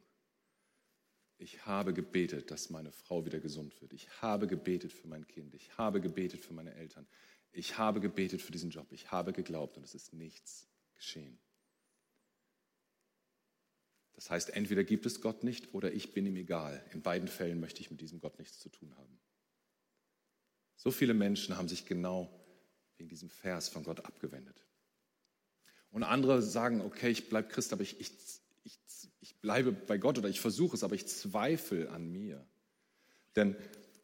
Ich 1.38 1.68
habe 1.68 1.94
gebetet, 1.94 2.50
dass 2.50 2.72
meine 2.72 2.92
Frau 2.92 3.26
wieder 3.26 3.40
gesund 3.40 3.80
wird. 3.82 3.94
Ich 3.94 4.10
habe 4.22 4.48
gebetet 4.48 4.92
für 4.92 5.08
mein 5.08 5.28
Kind. 5.28 5.54
Ich 5.54 5.78
habe 5.78 6.02
gebetet 6.02 6.44
für 6.44 6.54
meine 6.54 6.74
Eltern. 6.74 7.08
Ich 7.52 7.78
habe 7.78 8.00
gebetet 8.00 8.42
für 8.42 8.52
diesen 8.52 8.72
Job. 8.72 8.92
Ich 8.92 9.12
habe 9.12 9.32
geglaubt 9.32 9.78
und 9.78 9.84
es 9.84 9.94
ist 9.94 10.12
nichts 10.12 10.68
geschehen. 10.96 11.40
Das 14.20 14.30
heißt, 14.30 14.50
entweder 14.50 14.84
gibt 14.84 15.06
es 15.06 15.22
Gott 15.22 15.46
nicht 15.46 15.74
oder 15.74 15.94
ich 15.94 16.14
bin 16.14 16.26
ihm 16.26 16.36
egal. 16.36 16.84
In 16.92 17.02
beiden 17.02 17.30
Fällen 17.30 17.62
möchte 17.62 17.80
ich 17.80 17.90
mit 17.90 18.02
diesem 18.02 18.20
Gott 18.20 18.38
nichts 18.38 18.60
zu 18.60 18.68
tun 18.68 18.94
haben. 18.98 19.18
So 20.76 20.92
viele 20.92 21.14
Menschen 21.14 21.56
haben 21.56 21.70
sich 21.70 21.86
genau 21.86 22.30
wegen 22.98 23.08
diesem 23.08 23.30
Vers 23.30 23.70
von 23.70 23.86
Gott 23.86 24.04
abgewendet. 24.04 24.66
Und 25.90 26.04
andere 26.04 26.42
sagen, 26.42 26.82
okay, 26.82 27.10
ich 27.10 27.30
bleibe 27.30 27.48
Christ, 27.48 27.72
aber 27.72 27.82
ich, 27.82 27.98
ich, 28.02 28.12
ich, 28.66 28.78
ich 29.22 29.40
bleibe 29.40 29.72
bei 29.72 29.98
Gott 29.98 30.18
oder 30.18 30.28
ich 30.28 30.42
versuche 30.42 30.76
es, 30.76 30.84
aber 30.84 30.96
ich 30.96 31.08
zweifle 31.08 31.90
an 31.90 32.12
mir. 32.12 32.46
Denn 33.38 33.56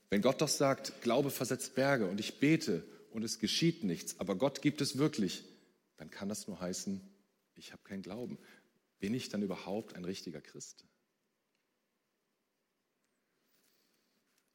wenn 0.09 0.21
Gott 0.21 0.39
doch 0.39 0.47
sagt, 0.47 1.01
Glaube 1.01 1.29
versetzt 1.29 1.75
Berge 1.75 2.07
und 2.07 2.21
ich 2.21 2.39
bete 2.39 2.87
und 3.11 3.25
es 3.25 3.37
geschieht 3.39 3.83
nichts, 3.83 4.17
aber 4.17 4.35
Gott 4.35 4.61
gibt 4.61 4.79
es 4.79 4.97
wirklich, 4.97 5.43
dann 5.97 6.09
kann 6.09 6.29
das 6.29 6.47
nur 6.47 6.61
heißen, 6.61 7.01
ich 7.57 7.71
habe 7.71 7.83
keinen 7.83 8.01
Glauben. 8.01 8.37
Bin 8.99 9.13
ich 9.13 9.29
dann 9.29 9.41
überhaupt 9.41 9.95
ein 9.95 10.05
richtiger 10.05 10.41
Christ? 10.41 10.85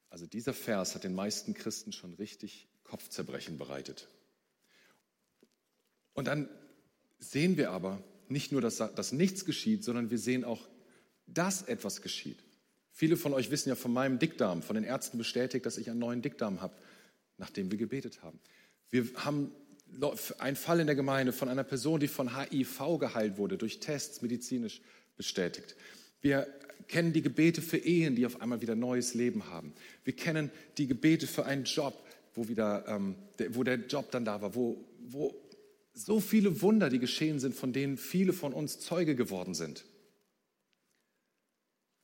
Also 0.08 0.26
dieser 0.26 0.52
Vers 0.52 0.94
hat 0.94 1.04
den 1.04 1.14
meisten 1.14 1.54
Christen 1.54 1.92
schon 1.92 2.14
richtig 2.14 2.68
Kopfzerbrechen 2.84 3.58
bereitet. 3.58 4.08
Und 6.12 6.26
dann 6.26 6.48
sehen 7.18 7.56
wir 7.56 7.70
aber 7.70 8.02
nicht 8.28 8.50
nur, 8.52 8.60
dass, 8.60 8.78
dass 8.78 9.12
nichts 9.12 9.44
geschieht, 9.44 9.84
sondern 9.84 10.10
wir 10.10 10.18
sehen 10.18 10.44
auch, 10.44 10.68
dass 11.26 11.62
etwas 11.62 12.02
geschieht. 12.02 12.42
Viele 12.92 13.16
von 13.16 13.32
euch 13.32 13.50
wissen 13.50 13.68
ja 13.68 13.76
von 13.76 13.92
meinem 13.92 14.18
Dickdarm, 14.18 14.62
von 14.62 14.74
den 14.74 14.84
Ärzten 14.84 15.16
bestätigt, 15.16 15.64
dass 15.64 15.78
ich 15.78 15.88
einen 15.88 16.00
neuen 16.00 16.22
Dickdarm 16.22 16.60
habe, 16.60 16.74
nachdem 17.38 17.70
wir 17.70 17.78
gebetet 17.78 18.22
haben. 18.22 18.40
Wir 18.90 19.06
haben 19.14 19.52
einen 20.38 20.56
Fall 20.56 20.80
in 20.80 20.86
der 20.86 20.96
Gemeinde 20.96 21.32
von 21.32 21.48
einer 21.48 21.64
Person, 21.64 22.00
die 22.00 22.08
von 22.08 22.38
HIV 22.38 22.98
geheilt 22.98 23.36
wurde, 23.38 23.58
durch 23.58 23.80
Tests 23.80 24.22
medizinisch 24.22 24.80
bestätigt. 25.16 25.76
Wir 26.20 26.46
kennen 26.88 27.12
die 27.12 27.22
Gebete 27.22 27.62
für 27.62 27.78
Ehen, 27.78 28.16
die 28.16 28.26
auf 28.26 28.40
einmal 28.40 28.60
wieder 28.60 28.74
neues 28.74 29.14
Leben 29.14 29.46
haben. 29.46 29.72
Wir 30.04 30.14
kennen 30.14 30.50
die 30.76 30.86
Gebete 30.86 31.26
für 31.26 31.44
einen 31.46 31.64
Job, 31.64 31.94
wo, 32.34 32.48
wieder, 32.48 32.84
ähm, 32.88 33.16
der, 33.38 33.54
wo 33.54 33.62
der 33.62 33.76
Job 33.76 34.10
dann 34.10 34.24
da 34.24 34.42
war, 34.42 34.54
wo, 34.54 34.84
wo 35.00 35.34
so 35.92 36.20
viele 36.20 36.62
Wunder, 36.62 36.88
die 36.88 36.98
geschehen 36.98 37.40
sind, 37.40 37.54
von 37.54 37.72
denen 37.72 37.96
viele 37.96 38.32
von 38.32 38.52
uns 38.52 38.80
Zeuge 38.80 39.14
geworden 39.14 39.54
sind. 39.54 39.84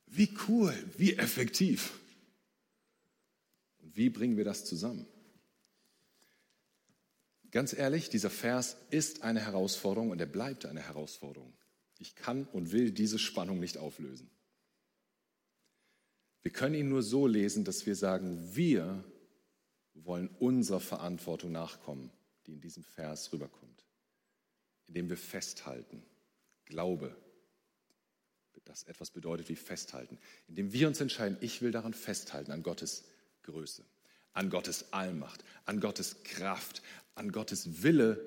Wie 0.05 0.29
cool, 0.47 0.73
wie 0.97 1.17
effektiv. 1.17 1.99
Und 3.79 3.95
wie 3.97 4.09
bringen 4.09 4.37
wir 4.37 4.45
das 4.45 4.65
zusammen? 4.65 5.05
Ganz 7.57 7.73
ehrlich, 7.73 8.11
dieser 8.11 8.29
Vers 8.29 8.77
ist 8.91 9.23
eine 9.23 9.39
Herausforderung 9.39 10.11
und 10.11 10.21
er 10.21 10.27
bleibt 10.27 10.67
eine 10.67 10.79
Herausforderung. 10.79 11.51
Ich 11.97 12.13
kann 12.13 12.45
und 12.45 12.71
will 12.71 12.91
diese 12.91 13.17
Spannung 13.17 13.59
nicht 13.59 13.79
auflösen. 13.79 14.29
Wir 16.43 16.51
können 16.51 16.75
ihn 16.75 16.87
nur 16.87 17.01
so 17.01 17.25
lesen, 17.25 17.63
dass 17.63 17.87
wir 17.87 17.95
sagen, 17.95 18.55
wir 18.55 19.03
wollen 19.95 20.29
unserer 20.37 20.79
Verantwortung 20.79 21.51
nachkommen, 21.51 22.11
die 22.45 22.53
in 22.53 22.61
diesem 22.61 22.83
Vers 22.83 23.33
rüberkommt, 23.33 23.87
indem 24.85 25.09
wir 25.09 25.17
festhalten. 25.17 26.03
Glaube, 26.65 27.17
das 28.65 28.83
etwas 28.83 29.09
bedeutet 29.09 29.49
wie 29.49 29.55
festhalten, 29.55 30.19
indem 30.47 30.73
wir 30.73 30.87
uns 30.87 31.01
entscheiden, 31.01 31.39
ich 31.41 31.63
will 31.63 31.71
daran 31.71 31.95
festhalten, 31.95 32.51
an 32.51 32.61
Gottes 32.61 33.05
Größe, 33.41 33.83
an 34.33 34.51
Gottes 34.51 34.93
Allmacht, 34.93 35.43
an 35.65 35.79
Gottes 35.79 36.21
Kraft, 36.21 36.83
an 37.17 37.31
Gottes 37.31 37.81
Wille, 37.83 38.23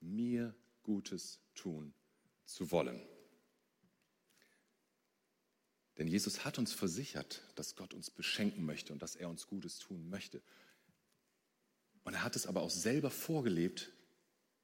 mir 0.00 0.54
Gutes 0.82 1.40
tun 1.54 1.94
zu 2.44 2.70
wollen. 2.70 3.00
Denn 5.98 6.08
Jesus 6.08 6.44
hat 6.44 6.58
uns 6.58 6.72
versichert, 6.72 7.42
dass 7.54 7.76
Gott 7.76 7.94
uns 7.94 8.10
beschenken 8.10 8.64
möchte 8.64 8.92
und 8.92 9.02
dass 9.02 9.16
er 9.16 9.28
uns 9.28 9.46
Gutes 9.46 9.78
tun 9.78 10.08
möchte. 10.08 10.42
Und 12.04 12.14
er 12.14 12.22
hat 12.22 12.36
es 12.36 12.46
aber 12.46 12.62
auch 12.62 12.70
selber 12.70 13.10
vorgelebt, 13.10 13.92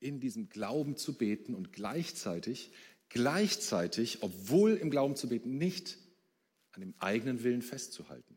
in 0.01 0.21
diesem 0.21 0.49
Glauben 0.49 0.97
zu 0.97 1.17
beten 1.17 1.55
und 1.55 1.73
gleichzeitig, 1.73 2.73
gleichzeitig, 3.09 4.23
obwohl 4.23 4.75
im 4.75 4.91
Glauben 4.91 5.17
zu 5.17 5.29
beten, 5.29 5.59
nicht 5.59 5.99
an 6.73 6.81
dem 6.81 6.95
eigenen 6.99 7.43
Willen 7.43 7.63
festzuhalten. 7.63 8.37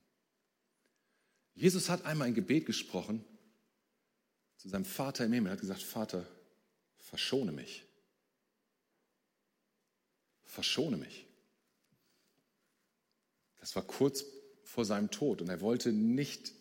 Jesus 1.53 1.89
hat 1.89 2.06
einmal 2.06 2.27
ein 2.27 2.36
Gebet 2.36 2.65
gesprochen 2.65 3.23
zu 4.58 4.70
seinem 4.70 4.86
Vater 4.86 5.26
im 5.26 5.34
Himmel. 5.34 5.52
Hat 5.52 5.62
gesagt, 5.62 5.84
Vater, 5.84 6.26
verschone 6.98 7.52
mich. 7.52 7.84
Verschone 10.46 10.98
mich. 10.98 11.26
Das 13.60 13.76
war 13.76 13.84
kurz 13.84 14.26
vor 14.63 14.86
seinem 14.86 15.12
Tod 15.12 15.41
und 15.41 15.50
er 15.50 15.62
wollte 15.62 15.91
nicht, 15.91 16.54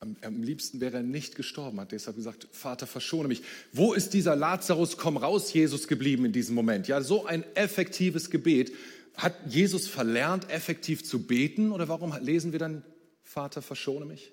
am, 0.00 0.16
am 0.22 0.42
liebsten 0.42 0.80
wäre 0.80 0.98
er 0.98 1.02
nicht 1.02 1.34
gestorben, 1.34 1.80
hat 1.80 1.92
deshalb 1.92 2.16
gesagt, 2.16 2.48
Vater, 2.52 2.86
verschone 2.86 3.28
mich. 3.28 3.42
Wo 3.72 3.94
ist 3.94 4.14
dieser 4.14 4.36
Lazarus, 4.36 4.96
komm 4.96 5.16
raus, 5.16 5.52
Jesus 5.52 5.88
geblieben 5.88 6.24
in 6.24 6.32
diesem 6.32 6.54
Moment? 6.54 6.88
Ja, 6.88 7.00
so 7.00 7.26
ein 7.26 7.44
effektives 7.54 8.30
Gebet. 8.30 8.72
Hat 9.14 9.34
Jesus 9.48 9.88
verlernt, 9.88 10.50
effektiv 10.50 11.04
zu 11.04 11.26
beten 11.26 11.72
oder 11.72 11.88
warum 11.88 12.14
lesen 12.20 12.52
wir 12.52 12.58
dann, 12.58 12.84
Vater, 13.22 13.62
verschone 13.62 14.04
mich? 14.04 14.32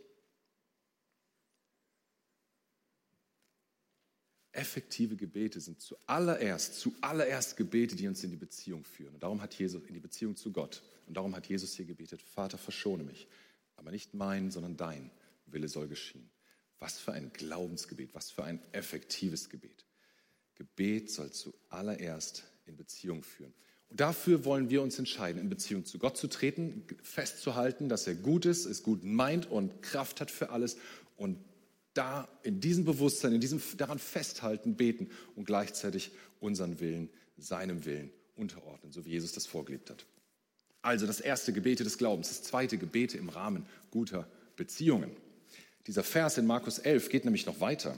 Effektive 4.53 5.15
Gebete 5.15 5.59
sind 5.59 5.81
zuallererst, 5.81 6.79
zuallererst 6.79 7.57
Gebete, 7.57 7.95
die 7.95 8.07
uns 8.07 8.23
in 8.23 8.29
die 8.29 8.37
Beziehung 8.37 8.83
führen. 8.85 9.15
Und 9.15 9.23
darum 9.23 9.41
hat 9.41 9.53
Jesus 9.55 9.83
in 9.87 9.93
die 9.93 9.99
Beziehung 9.99 10.35
zu 10.35 10.51
Gott. 10.51 10.83
Und 11.07 11.17
darum 11.17 11.35
hat 11.35 11.47
Jesus 11.47 11.73
hier 11.73 11.85
gebetet, 11.85 12.21
Vater, 12.21 12.57
verschone 12.57 13.03
mich. 13.03 13.27
Aber 13.75 13.91
nicht 13.91 14.13
mein, 14.13 14.51
sondern 14.51 14.77
dein 14.77 15.09
Wille 15.47 15.67
soll 15.67 15.87
geschehen. 15.87 16.29
Was 16.79 16.99
für 16.99 17.13
ein 17.13 17.31
Glaubensgebet, 17.33 18.13
was 18.13 18.29
für 18.29 18.43
ein 18.43 18.59
effektives 18.71 19.49
Gebet. 19.49 19.85
Gebet 20.55 21.09
soll 21.09 21.31
zuallererst 21.31 22.43
in 22.65 22.77
Beziehung 22.77 23.23
führen. 23.23 23.53
Und 23.89 23.99
dafür 23.99 24.45
wollen 24.45 24.69
wir 24.69 24.81
uns 24.81 24.99
entscheiden, 24.99 25.41
in 25.41 25.49
Beziehung 25.49 25.85
zu 25.85 25.97
Gott 25.97 26.17
zu 26.17 26.27
treten, 26.27 26.83
festzuhalten, 27.01 27.89
dass 27.89 28.07
er 28.07 28.15
gut 28.15 28.45
ist, 28.45 28.65
es 28.65 28.83
gut 28.83 29.03
meint 29.03 29.49
und 29.49 29.81
Kraft 29.81 30.21
hat 30.21 30.31
für 30.31 30.51
alles 30.51 30.77
und 31.17 31.37
da 31.93 32.27
in 32.43 32.59
diesem 32.59 32.85
Bewusstsein, 32.85 33.33
in 33.33 33.41
diesem 33.41 33.61
daran 33.77 33.99
festhalten, 33.99 34.75
beten 34.75 35.09
und 35.35 35.45
gleichzeitig 35.45 36.11
unseren 36.39 36.79
Willen 36.79 37.09
seinem 37.37 37.85
Willen 37.85 38.11
unterordnen, 38.35 38.91
so 38.91 39.05
wie 39.05 39.11
Jesus 39.11 39.33
das 39.33 39.45
vorgelebt 39.45 39.89
hat. 39.89 40.05
Also 40.81 41.07
das 41.07 41.21
erste 41.21 41.53
Gebete 41.53 41.83
des 41.83 41.97
Glaubens, 41.97 42.29
das 42.29 42.43
zweite 42.43 42.77
Gebete 42.77 43.17
im 43.17 43.29
Rahmen 43.29 43.65
guter 43.91 44.27
Beziehungen. 44.55 45.11
Dieser 45.87 46.03
Vers 46.03 46.37
in 46.37 46.45
Markus 46.45 46.79
11 46.79 47.09
geht 47.09 47.25
nämlich 47.25 47.45
noch 47.45 47.59
weiter. 47.59 47.97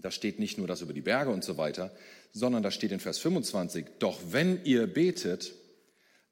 da 0.00 0.10
steht 0.10 0.40
nicht 0.40 0.58
nur 0.58 0.66
das 0.66 0.80
über 0.80 0.92
die 0.92 1.00
Berge 1.00 1.30
und 1.30 1.44
so 1.44 1.56
weiter, 1.56 1.94
sondern 2.32 2.62
da 2.62 2.70
steht 2.70 2.92
in 2.92 2.98
Vers 2.98 3.18
25, 3.18 3.86
doch 4.00 4.20
wenn 4.30 4.64
ihr 4.64 4.86
betet, 4.86 5.54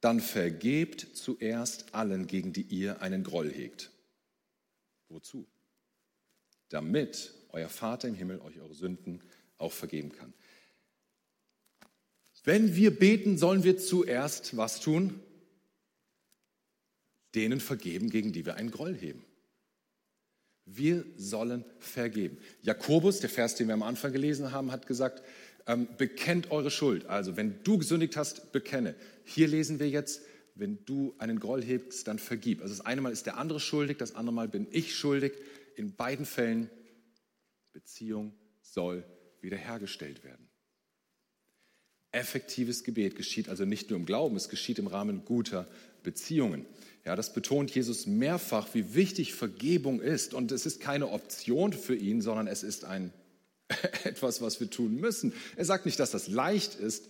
dann 0.01 0.21
vergebt 0.21 1.07
zuerst 1.15 1.95
allen, 1.95 2.27
gegen 2.27 2.53
die 2.53 2.63
ihr 2.63 3.03
einen 3.03 3.23
Groll 3.23 3.53
hegt. 3.53 3.91
Wozu? 5.09 5.47
Damit 6.71 7.35
euer 7.51 7.69
Vater 7.69 8.09
im 8.09 8.15
Himmel 8.15 8.41
euch 8.41 8.59
eure 8.59 8.75
Sünden 8.75 9.23
auch 9.59 9.73
vergeben 9.73 10.13
kann. 10.13 10.33
Wenn 12.45 12.75
wir 12.75 12.99
beten, 12.99 13.37
sollen 13.37 13.65
wir 13.65 13.77
zuerst 13.77 14.57
was 14.57 14.81
tun? 14.81 15.21
Denen 17.35 17.61
vergeben, 17.61 18.09
gegen 18.11 18.33
die 18.33 18.47
wir 18.47 18.55
einen 18.55 18.71
Groll 18.71 18.95
heben. 18.95 19.25
Wir 20.65 21.05
sollen 21.17 21.65
vergeben. 21.79 22.39
Jakobus, 22.63 23.21
der 23.21 23.31
Vers, 23.31 23.57
den 23.57 23.67
wir 23.67 23.75
am 23.75 23.83
Anfang 23.83 24.13
gelesen 24.13 24.53
haben, 24.53 24.73
hat 24.73 24.87
gesagt, 24.87 25.23
ähm, 25.67 25.89
bekennt 25.99 26.51
eure 26.51 26.71
Schuld. 26.71 27.07
Also 27.07 27.37
wenn 27.37 27.63
du 27.65 27.79
gesündigt 27.79 28.17
hast, 28.17 28.53
bekenne. 28.53 28.95
Hier 29.25 29.49
lesen 29.49 29.79
wir 29.79 29.89
jetzt, 29.89 30.23
wenn 30.55 30.85
du 30.85 31.15
einen 31.19 31.41
Groll 31.41 31.63
hebst, 31.63 32.07
dann 32.09 32.19
vergib. 32.19 32.63
Also 32.63 32.75
das 32.75 32.87
eine 32.87 33.01
Mal 33.01 33.13
ist 33.13 33.27
der 33.27 33.37
andere 33.37 33.61
schuldig, 33.61 33.99
das 33.99 34.15
andere 34.15 34.35
Mal 34.35 34.49
bin 34.49 34.67
ich 34.71 34.95
schuldig. 34.95 35.33
In 35.77 35.95
beiden 35.97 36.27
Fällen, 36.27 36.71
Beziehung 37.73 38.35
soll 38.63 39.05
wiederhergestellt 39.41 40.25
werden. 40.25 40.49
Effektives 42.13 42.83
Gebet 42.83 43.15
geschieht 43.15 43.49
also 43.49 43.65
nicht 43.65 43.91
nur 43.91 43.99
im 43.99 44.07
Glauben, 44.07 44.37
es 44.37 44.49
geschieht 44.49 44.79
im 44.79 44.89
Rahmen 44.89 45.25
guter 45.25 45.69
Beziehungen. 46.03 46.67
Ja, 47.05 47.17
das 47.17 47.33
betont 47.33 47.71
Jesus 47.71 48.07
mehrfach, 48.07 48.75
wie 48.75 48.95
wichtig 48.95 49.35
Vergebung 49.35 50.01
ist. 50.01 50.35
Und 50.35 50.53
es 50.53 50.67
ist 50.67 50.81
keine 50.81 51.09
Option 51.09 51.73
für 51.73 51.95
ihn, 51.95 52.21
sondern 52.21 52.47
es 52.47 52.63
ist 52.63 52.85
ein, 52.85 53.13
etwas, 54.05 54.43
was 54.43 54.61
wir 54.61 54.69
tun 54.69 54.97
müssen. 54.97 55.33
Er 55.57 55.65
sagt 55.65 55.87
nicht, 55.87 56.01
dass 56.01 56.11
das 56.11 56.27
leicht 56.27 56.75
ist, 56.75 57.09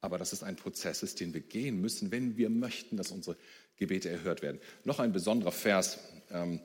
aber 0.00 0.18
dass 0.18 0.32
es 0.32 0.42
ein 0.42 0.56
Prozess 0.56 1.02
ist, 1.02 1.20
den 1.20 1.32
wir 1.32 1.40
gehen 1.40 1.80
müssen, 1.80 2.10
wenn 2.10 2.36
wir 2.36 2.50
möchten, 2.50 2.96
dass 2.96 3.10
unsere 3.10 3.36
Gebete 3.76 4.08
erhört 4.08 4.42
werden. 4.42 4.60
Noch 4.84 5.00
ein 5.00 5.12
besonderer 5.12 5.52
Vers, 5.52 5.98
ähm, 6.30 6.60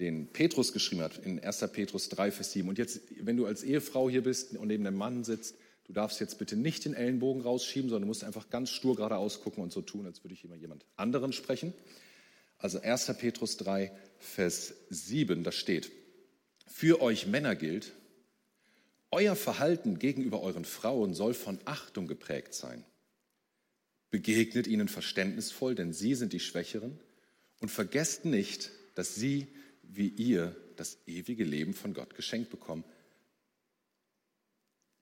den 0.00 0.28
Petrus 0.28 0.72
geschrieben 0.72 1.02
hat, 1.02 1.18
in 1.18 1.38
1. 1.38 1.64
Petrus 1.72 2.08
3, 2.08 2.30
Vers 2.30 2.52
7. 2.52 2.68
Und 2.68 2.78
jetzt, 2.78 3.00
wenn 3.20 3.36
du 3.36 3.46
als 3.46 3.62
Ehefrau 3.62 4.08
hier 4.08 4.22
bist 4.22 4.56
und 4.56 4.68
neben 4.68 4.84
dem 4.84 4.96
Mann 4.96 5.24
sitzt, 5.24 5.54
Du 5.86 5.92
darfst 5.92 6.20
jetzt 6.20 6.38
bitte 6.38 6.56
nicht 6.56 6.84
den 6.84 6.94
Ellenbogen 6.94 7.42
rausschieben, 7.42 7.90
sondern 7.90 8.02
du 8.02 8.06
musst 8.06 8.24
einfach 8.24 8.50
ganz 8.50 8.70
stur 8.70 8.96
geradeaus 8.96 9.40
gucken 9.40 9.62
und 9.62 9.72
so 9.72 9.82
tun, 9.82 10.06
als 10.06 10.22
würde 10.22 10.34
ich 10.34 10.44
immer 10.44 10.54
jemand 10.54 10.86
anderen 10.96 11.32
sprechen. 11.32 11.74
Also 12.58 12.80
1. 12.80 13.12
Petrus 13.18 13.56
3, 13.56 13.92
Vers 14.18 14.74
7, 14.90 15.42
da 15.42 15.50
steht, 15.50 15.90
für 16.66 17.02
euch 17.02 17.26
Männer 17.26 17.56
gilt, 17.56 17.92
euer 19.10 19.34
Verhalten 19.36 19.98
gegenüber 19.98 20.40
euren 20.40 20.64
Frauen 20.64 21.12
soll 21.12 21.34
von 21.34 21.58
Achtung 21.64 22.06
geprägt 22.06 22.54
sein. 22.54 22.84
Begegnet 24.10 24.66
ihnen 24.66 24.88
verständnisvoll, 24.88 25.74
denn 25.74 25.92
sie 25.92 26.14
sind 26.14 26.32
die 26.32 26.40
Schwächeren 26.40 26.98
und 27.60 27.70
vergesst 27.70 28.24
nicht, 28.24 28.70
dass 28.94 29.14
sie 29.14 29.48
wie 29.94 30.08
ihr 30.08 30.56
das 30.76 30.98
ewige 31.06 31.44
Leben 31.44 31.74
von 31.74 31.94
Gott 31.94 32.14
geschenkt 32.14 32.50
bekommen, 32.50 32.84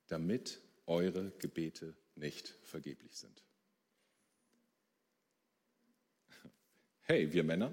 damit 0.09 0.61
eure 0.87 1.31
Gebete 1.39 1.95
nicht 2.17 2.55
vergeblich 2.65 3.17
sind. 3.17 3.43
Hey, 7.03 7.33
wir 7.33 7.45
Männer, 7.45 7.73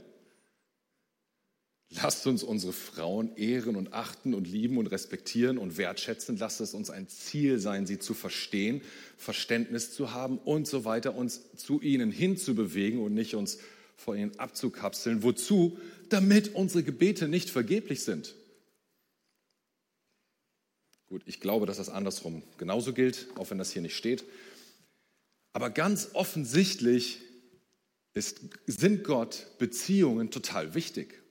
lasst 1.90 2.26
uns 2.28 2.44
unsere 2.44 2.74
Frauen 2.74 3.36
ehren 3.36 3.76
und 3.76 3.94
achten 3.94 4.34
und 4.34 4.48
lieben 4.48 4.78
und 4.78 4.88
respektieren 4.88 5.58
und 5.58 5.78
wertschätzen. 5.78 6.38
Lasst 6.38 6.62
es 6.62 6.74
uns 6.74 6.90
ein 6.90 7.08
Ziel 7.08 7.60
sein, 7.60 7.88
sie 7.88 8.00
zu 8.00 8.14
verstehen, 8.14 8.82
Verständnis 9.18 9.92
zu 9.92 10.12
haben 10.12 10.38
und 10.38 10.68
so 10.68 10.86
weiter, 10.86 11.16
uns 11.16 11.56
zu 11.56 11.82
ihnen 11.82 12.12
hinzubewegen 12.12 13.00
und 13.00 13.14
nicht 13.14 13.36
uns 13.36 13.60
vor 13.98 14.16
ihnen 14.16 14.40
abzukapseln. 14.40 15.24
Wozu? 15.24 15.78
Damit 16.10 16.56
unsere 16.56 16.84
Gebete 16.84 17.28
nicht 17.28 17.50
vergeblich 17.50 18.04
sind. 18.04 18.36
Gut, 21.08 21.24
ich 21.26 21.40
glaube, 21.42 21.66
dass 21.66 21.78
das 21.78 21.90
andersrum 21.90 22.44
genauso 22.58 22.94
gilt, 22.94 23.28
auch 23.36 23.50
wenn 23.50 23.58
das 23.58 23.72
hier 23.72 23.82
nicht 23.82 23.98
steht. 23.98 24.24
Aber 25.54 25.70
ganz 25.70 26.10
offensichtlich 26.14 27.20
ist, 28.14 28.40
sind 28.66 29.04
Gott 29.04 29.48
Beziehungen 29.58 30.32
total 30.32 30.74
wichtig. 30.74 31.22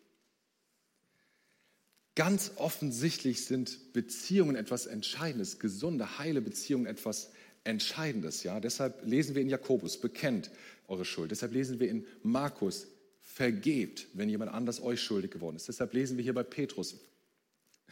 Ganz 2.15 2.53
offensichtlich 2.57 3.45
sind 3.45 3.93
Beziehungen 3.93 4.57
etwas 4.57 4.87
Entscheidendes, 4.87 5.59
gesunde, 5.59 6.19
heile 6.19 6.41
Beziehungen 6.41 6.87
etwas 6.87 7.31
Entscheidendes. 7.65 8.43
Ja? 8.43 8.59
Deshalb 8.59 9.05
lesen 9.05 9.35
wir 9.35 9.43
in 9.43 9.51
Jakobus, 9.51 10.01
bekennt 10.01 10.51
eure 10.89 11.05
Schuld. 11.05 11.31
Deshalb 11.31 11.53
lesen 11.53 11.81
wir 11.81 11.89
in 11.89 12.07
Markus, 12.23 12.87
vergebt, 13.27 14.07
wenn 14.15 14.29
jemand 14.29 14.53
anders 14.53 14.81
euch 14.81 15.03
schuldig 15.03 15.31
geworden 15.33 15.57
ist. 15.57 15.69
Deshalb 15.69 15.93
lesen 15.93 16.17
wir 16.17 16.25
hier 16.25 16.33
bei 16.33 16.45
Petrus, 16.45 16.97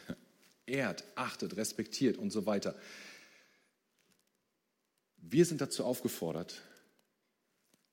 ehrt, 0.65 1.03
achtet, 1.15 1.57
respektiert 1.57 2.17
und 2.17 2.31
so 2.31 2.45
weiter. 2.45 2.73
Wir 5.17 5.45
sind 5.45 5.61
dazu 5.61 5.83
aufgefordert, 5.83 6.61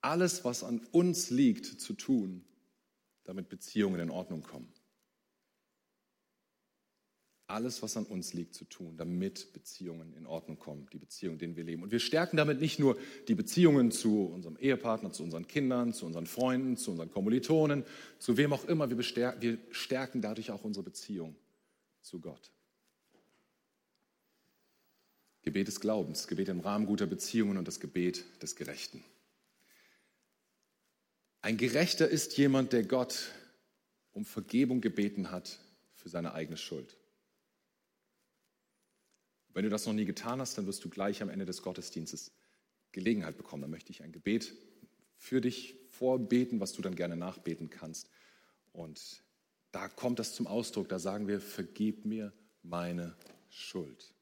alles, 0.01 0.45
was 0.45 0.63
an 0.63 0.81
uns 0.93 1.31
liegt, 1.31 1.67
zu 1.81 1.95
tun, 1.95 2.45
damit 3.25 3.49
Beziehungen 3.49 4.01
in 4.01 4.11
Ordnung 4.11 4.43
kommen. 4.43 4.73
Alles, 7.53 7.83
was 7.83 7.99
an 7.99 8.07
uns 8.07 8.33
liegt, 8.33 8.55
zu 8.55 8.65
tun, 8.65 8.97
damit 8.97 9.53
Beziehungen 9.53 10.15
in 10.15 10.27
Ordnung 10.27 10.59
kommen, 10.59 10.89
die 10.91 10.99
Beziehungen, 10.99 11.35
in 11.35 11.39
denen 11.39 11.57
wir 11.57 11.65
leben. 11.65 11.83
Und 11.83 11.93
wir 11.93 12.01
stärken 12.01 12.39
damit 12.39 12.63
nicht 12.63 12.79
nur 12.79 12.97
die 13.29 13.35
Beziehungen 13.35 13.91
zu 13.91 14.25
unserem 14.25 14.57
Ehepartner, 14.57 15.13
zu 15.13 15.23
unseren 15.23 15.47
Kindern, 15.47 15.93
zu 15.93 16.07
unseren 16.07 16.27
Freunden, 16.27 16.79
zu 16.79 16.93
unseren 16.93 17.11
Kommilitonen, 17.11 17.85
zu 18.19 18.39
wem 18.39 18.55
auch 18.55 18.65
immer. 18.65 18.89
Wir, 18.89 19.59
stärken 19.71 20.23
dadurch 20.23 20.51
auch 20.51 20.65
unsere 20.65 20.83
Beziehung 20.83 21.37
zu 22.01 22.21
Gott. 22.21 22.51
Gebet 25.43 25.69
des 25.69 25.81
Glaubens, 25.81 26.29
Gebet 26.29 26.49
im 26.49 26.61
Rahmen 26.61 26.87
guter 26.87 27.07
Beziehungen 27.07 27.59
und 27.59 27.69
das 27.69 27.81
Gebet 27.81 28.25
des 28.41 28.57
Gerechten. 28.57 29.05
Ein 31.43 31.59
Gerechter 31.59 32.09
ist 32.09 32.39
jemand, 32.39 32.73
der 32.73 32.85
Gott 32.85 33.31
um 34.13 34.25
Vergebung 34.25 34.81
gebeten 34.81 35.31
hat 35.31 35.59
für 35.97 36.09
seine 36.09 36.33
eigene 36.33 36.57
Schuld. 36.57 36.97
Wenn 39.55 39.65
du 39.65 39.71
das 39.71 39.87
noch 39.87 39.93
nie 39.93 40.05
getan 40.05 40.41
hast, 40.41 40.57
dann 40.57 40.67
wirst 40.67 40.85
du 40.85 40.89
gleich 40.89 41.23
am 41.23 41.29
Ende 41.29 41.45
des 41.45 41.63
Gottesdienstes 41.63 42.33
Gelegenheit 42.93 43.37
bekommen. 43.37 43.63
Dann 43.63 43.71
möchte 43.71 43.91
ich 43.91 44.03
ein 44.03 44.13
Gebet 44.13 44.55
für 45.17 45.41
dich 45.41 45.77
vorbeten, 45.91 46.61
was 46.61 46.73
du 46.73 46.83
dann 46.83 46.97
gerne 46.97 47.17
nachbeten 47.17 47.71
kannst. 47.71 48.09
Und 48.73 49.23
da 49.71 49.89
kommt 49.89 50.19
das 50.19 50.35
zum 50.35 50.47
Ausdruck, 50.47 50.89
da 50.89 50.99
sagen 50.99 51.29
wir, 51.29 51.41
vergib 51.41 52.05
mir 52.05 52.33
meine 52.63 53.15
Schuld. 53.51 54.15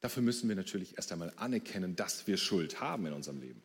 Dafür 0.00 0.22
müssen 0.22 0.48
wir 0.48 0.56
natürlich 0.56 0.96
erst 0.96 1.12
einmal 1.12 1.32
anerkennen, 1.36 1.96
dass 1.96 2.26
wir 2.26 2.36
Schuld 2.36 2.80
haben 2.80 3.06
in 3.06 3.12
unserem 3.12 3.40
Leben. 3.40 3.62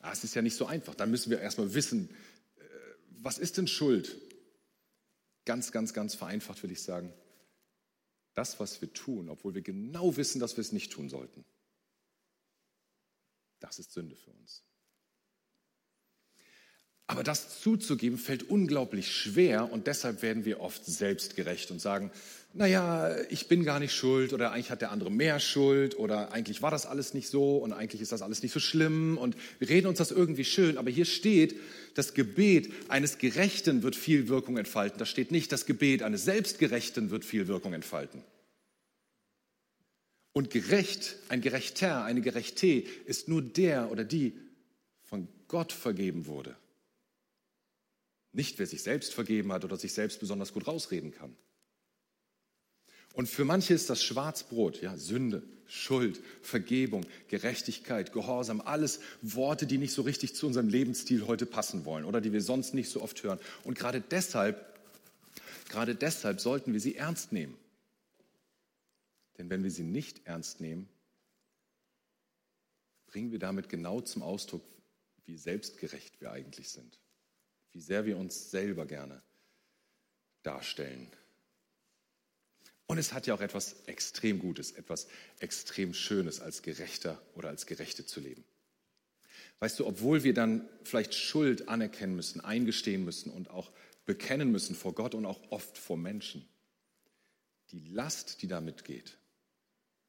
Es 0.00 0.22
ist 0.22 0.34
ja 0.34 0.42
nicht 0.42 0.54
so 0.54 0.66
einfach. 0.66 0.94
Dann 0.94 1.10
müssen 1.10 1.30
wir 1.30 1.40
erstmal 1.40 1.74
wissen, 1.74 2.08
äh, 2.56 2.62
was 3.20 3.38
ist 3.38 3.56
denn 3.56 3.66
Schuld? 3.66 4.16
Ganz, 5.44 5.72
ganz, 5.72 5.92
ganz 5.92 6.14
vereinfacht 6.14 6.62
würde 6.62 6.74
ich 6.74 6.82
sagen, 6.82 7.12
das, 8.38 8.60
was 8.60 8.80
wir 8.80 8.92
tun, 8.92 9.28
obwohl 9.28 9.56
wir 9.56 9.62
genau 9.62 10.16
wissen, 10.16 10.38
dass 10.38 10.56
wir 10.56 10.62
es 10.62 10.70
nicht 10.70 10.92
tun 10.92 11.08
sollten, 11.08 11.44
das 13.58 13.80
ist 13.80 13.92
Sünde 13.92 14.14
für 14.14 14.30
uns. 14.30 14.62
Aber 17.10 17.22
das 17.22 17.60
zuzugeben 17.60 18.18
fällt 18.18 18.50
unglaublich 18.50 19.10
schwer 19.10 19.72
und 19.72 19.86
deshalb 19.86 20.20
werden 20.20 20.44
wir 20.44 20.60
oft 20.60 20.84
selbstgerecht 20.84 21.70
und 21.70 21.80
sagen, 21.80 22.10
naja, 22.52 23.16
ich 23.30 23.48
bin 23.48 23.64
gar 23.64 23.80
nicht 23.80 23.94
schuld 23.94 24.34
oder 24.34 24.52
eigentlich 24.52 24.70
hat 24.70 24.82
der 24.82 24.90
andere 24.90 25.10
mehr 25.10 25.40
Schuld 25.40 25.98
oder 25.98 26.32
eigentlich 26.32 26.60
war 26.60 26.70
das 26.70 26.84
alles 26.84 27.14
nicht 27.14 27.28
so 27.28 27.56
und 27.56 27.72
eigentlich 27.72 28.02
ist 28.02 28.12
das 28.12 28.20
alles 28.20 28.42
nicht 28.42 28.52
so 28.52 28.60
schlimm 28.60 29.16
und 29.16 29.36
wir 29.58 29.70
reden 29.70 29.86
uns 29.86 29.96
das 29.96 30.10
irgendwie 30.10 30.44
schön. 30.44 30.76
Aber 30.76 30.90
hier 30.90 31.06
steht, 31.06 31.58
das 31.94 32.12
Gebet 32.12 32.74
eines 32.88 33.16
Gerechten 33.16 33.82
wird 33.82 33.96
viel 33.96 34.28
Wirkung 34.28 34.58
entfalten. 34.58 34.98
Da 34.98 35.06
steht 35.06 35.30
nicht, 35.30 35.50
das 35.50 35.64
Gebet 35.64 36.02
eines 36.02 36.26
Selbstgerechten 36.26 37.08
wird 37.08 37.24
viel 37.24 37.48
Wirkung 37.48 37.72
entfalten. 37.72 38.22
Und 40.34 40.50
gerecht, 40.50 41.16
ein 41.30 41.40
Gerechter, 41.40 42.04
eine 42.04 42.20
Gerechte 42.20 42.84
ist 43.06 43.28
nur 43.28 43.40
der 43.40 43.90
oder 43.90 44.04
die 44.04 44.34
von 45.04 45.26
Gott 45.48 45.72
vergeben 45.72 46.26
wurde. 46.26 46.54
Nicht, 48.32 48.58
wer 48.58 48.66
sich 48.66 48.82
selbst 48.82 49.14
vergeben 49.14 49.52
hat 49.52 49.64
oder 49.64 49.76
sich 49.76 49.92
selbst 49.92 50.20
besonders 50.20 50.52
gut 50.52 50.66
rausreden 50.66 51.12
kann. 51.12 51.36
Und 53.14 53.28
für 53.28 53.44
manche 53.44 53.74
ist 53.74 53.90
das 53.90 54.02
Schwarzbrot, 54.02 54.80
ja, 54.80 54.96
Sünde, 54.96 55.42
Schuld, 55.66 56.20
Vergebung, 56.40 57.04
Gerechtigkeit, 57.28 58.12
Gehorsam, 58.12 58.60
alles 58.60 59.00
Worte, 59.22 59.66
die 59.66 59.78
nicht 59.78 59.92
so 59.92 60.02
richtig 60.02 60.34
zu 60.34 60.46
unserem 60.46 60.68
Lebensstil 60.68 61.26
heute 61.26 61.44
passen 61.44 61.84
wollen 61.84 62.04
oder 62.04 62.20
die 62.20 62.32
wir 62.32 62.40
sonst 62.40 62.74
nicht 62.74 62.90
so 62.90 63.02
oft 63.02 63.22
hören. 63.22 63.40
Und 63.64 63.78
gerade 63.78 64.00
deshalb, 64.00 64.78
gerade 65.68 65.94
deshalb 65.94 66.40
sollten 66.40 66.72
wir 66.72 66.80
sie 66.80 66.96
ernst 66.96 67.32
nehmen. 67.32 67.56
Denn 69.36 69.50
wenn 69.50 69.62
wir 69.62 69.70
sie 69.70 69.84
nicht 69.84 70.26
ernst 70.26 70.60
nehmen, 70.60 70.88
bringen 73.06 73.32
wir 73.32 73.38
damit 73.38 73.68
genau 73.68 74.00
zum 74.00 74.22
Ausdruck, 74.22 74.62
wie 75.26 75.36
selbstgerecht 75.36 76.20
wir 76.20 76.30
eigentlich 76.30 76.70
sind, 76.70 76.98
wie 77.78 77.82
sehr 77.82 78.04
wir 78.06 78.18
uns 78.18 78.50
selber 78.50 78.86
gerne 78.86 79.22
darstellen. 80.42 81.06
Und 82.88 82.98
es 82.98 83.12
hat 83.12 83.28
ja 83.28 83.34
auch 83.34 83.40
etwas 83.40 83.76
extrem 83.86 84.40
Gutes, 84.40 84.72
etwas 84.72 85.06
extrem 85.38 85.94
Schönes, 85.94 86.40
als 86.40 86.62
Gerechter 86.62 87.22
oder 87.36 87.50
als 87.50 87.66
Gerechte 87.66 88.04
zu 88.04 88.18
leben. 88.18 88.42
Weißt 89.60 89.78
du, 89.78 89.86
obwohl 89.86 90.24
wir 90.24 90.34
dann 90.34 90.68
vielleicht 90.82 91.14
Schuld 91.14 91.68
anerkennen 91.68 92.16
müssen, 92.16 92.40
eingestehen 92.40 93.04
müssen 93.04 93.30
und 93.30 93.48
auch 93.48 93.70
bekennen 94.06 94.50
müssen 94.50 94.74
vor 94.74 94.92
Gott 94.92 95.14
und 95.14 95.24
auch 95.24 95.40
oft 95.52 95.78
vor 95.78 95.96
Menschen, 95.96 96.48
die 97.70 97.78
Last, 97.78 98.42
die 98.42 98.48
damit 98.48 98.84
geht, 98.84 99.18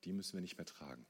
die 0.05 0.11
müssen 0.11 0.33
wir 0.33 0.41
nicht 0.41 0.57
mehr 0.57 0.65
tragen. 0.65 1.05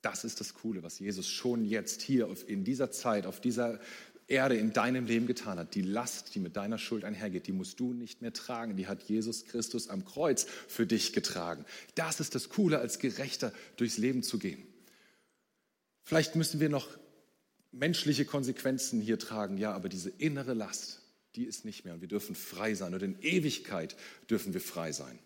Das 0.00 0.24
ist 0.24 0.40
das 0.40 0.54
Coole, 0.54 0.82
was 0.82 0.98
Jesus 0.98 1.28
schon 1.28 1.64
jetzt 1.64 2.02
hier 2.02 2.28
in 2.48 2.64
dieser 2.64 2.90
Zeit, 2.90 3.24
auf 3.24 3.40
dieser 3.40 3.78
Erde 4.28 4.56
in 4.56 4.72
deinem 4.72 5.06
Leben 5.06 5.26
getan 5.26 5.58
hat. 5.58 5.74
Die 5.74 5.82
Last, 5.82 6.34
die 6.34 6.38
mit 6.38 6.56
deiner 6.56 6.78
Schuld 6.78 7.04
einhergeht, 7.04 7.46
die 7.46 7.52
musst 7.52 7.80
du 7.80 7.92
nicht 7.92 8.22
mehr 8.22 8.32
tragen. 8.32 8.76
Die 8.76 8.86
hat 8.86 9.02
Jesus 9.02 9.44
Christus 9.44 9.88
am 9.88 10.04
Kreuz 10.04 10.46
für 10.68 10.86
dich 10.86 11.12
getragen. 11.12 11.64
Das 11.94 12.20
ist 12.20 12.34
das 12.34 12.48
Coole, 12.48 12.78
als 12.78 12.98
Gerechter 12.98 13.52
durchs 13.76 13.98
Leben 13.98 14.22
zu 14.22 14.38
gehen. 14.38 14.66
Vielleicht 16.02 16.36
müssen 16.36 16.60
wir 16.60 16.68
noch 16.68 16.88
menschliche 17.72 18.24
Konsequenzen 18.24 19.00
hier 19.00 19.18
tragen, 19.18 19.56
ja, 19.56 19.72
aber 19.72 19.88
diese 19.88 20.10
innere 20.10 20.54
Last, 20.54 21.00
die 21.34 21.44
ist 21.44 21.64
nicht 21.64 21.84
mehr. 21.84 21.94
Und 21.94 22.00
wir 22.00 22.08
dürfen 22.08 22.34
frei 22.34 22.74
sein. 22.74 22.94
Und 22.94 23.02
in 23.02 23.20
Ewigkeit 23.22 23.96
dürfen 24.28 24.52
wir 24.52 24.60
frei 24.60 24.92
sein. 24.92 25.18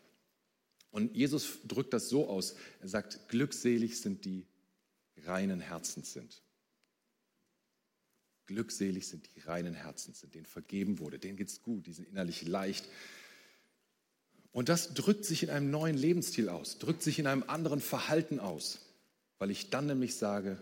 Und 0.90 1.14
Jesus 1.14 1.58
drückt 1.66 1.92
das 1.92 2.08
so 2.08 2.28
aus. 2.28 2.54
Er 2.80 2.88
sagt, 2.88 3.28
glückselig 3.28 4.00
sind 4.00 4.24
die 4.24 4.46
reinen 5.24 5.60
Herzens 5.60 6.12
sind. 6.12 6.42
Glückselig 8.46 9.08
sind 9.08 9.28
die 9.34 9.40
reinen 9.40 9.74
Herzens 9.74 10.20
sind, 10.20 10.34
denen 10.34 10.46
vergeben 10.46 10.98
wurde, 10.98 11.18
denen 11.18 11.36
geht 11.36 11.48
es 11.48 11.62
gut, 11.62 11.86
die 11.86 11.92
sind 11.92 12.08
innerlich 12.08 12.46
leicht. 12.46 12.88
Und 14.52 14.68
das 14.68 14.94
drückt 14.94 15.24
sich 15.24 15.42
in 15.42 15.50
einem 15.50 15.70
neuen 15.70 15.96
Lebensstil 15.96 16.48
aus, 16.48 16.78
drückt 16.78 17.02
sich 17.02 17.18
in 17.18 17.26
einem 17.26 17.44
anderen 17.46 17.80
Verhalten 17.80 18.40
aus, 18.40 18.80
weil 19.38 19.50
ich 19.50 19.70
dann 19.70 19.86
nämlich 19.86 20.16
sage, 20.16 20.58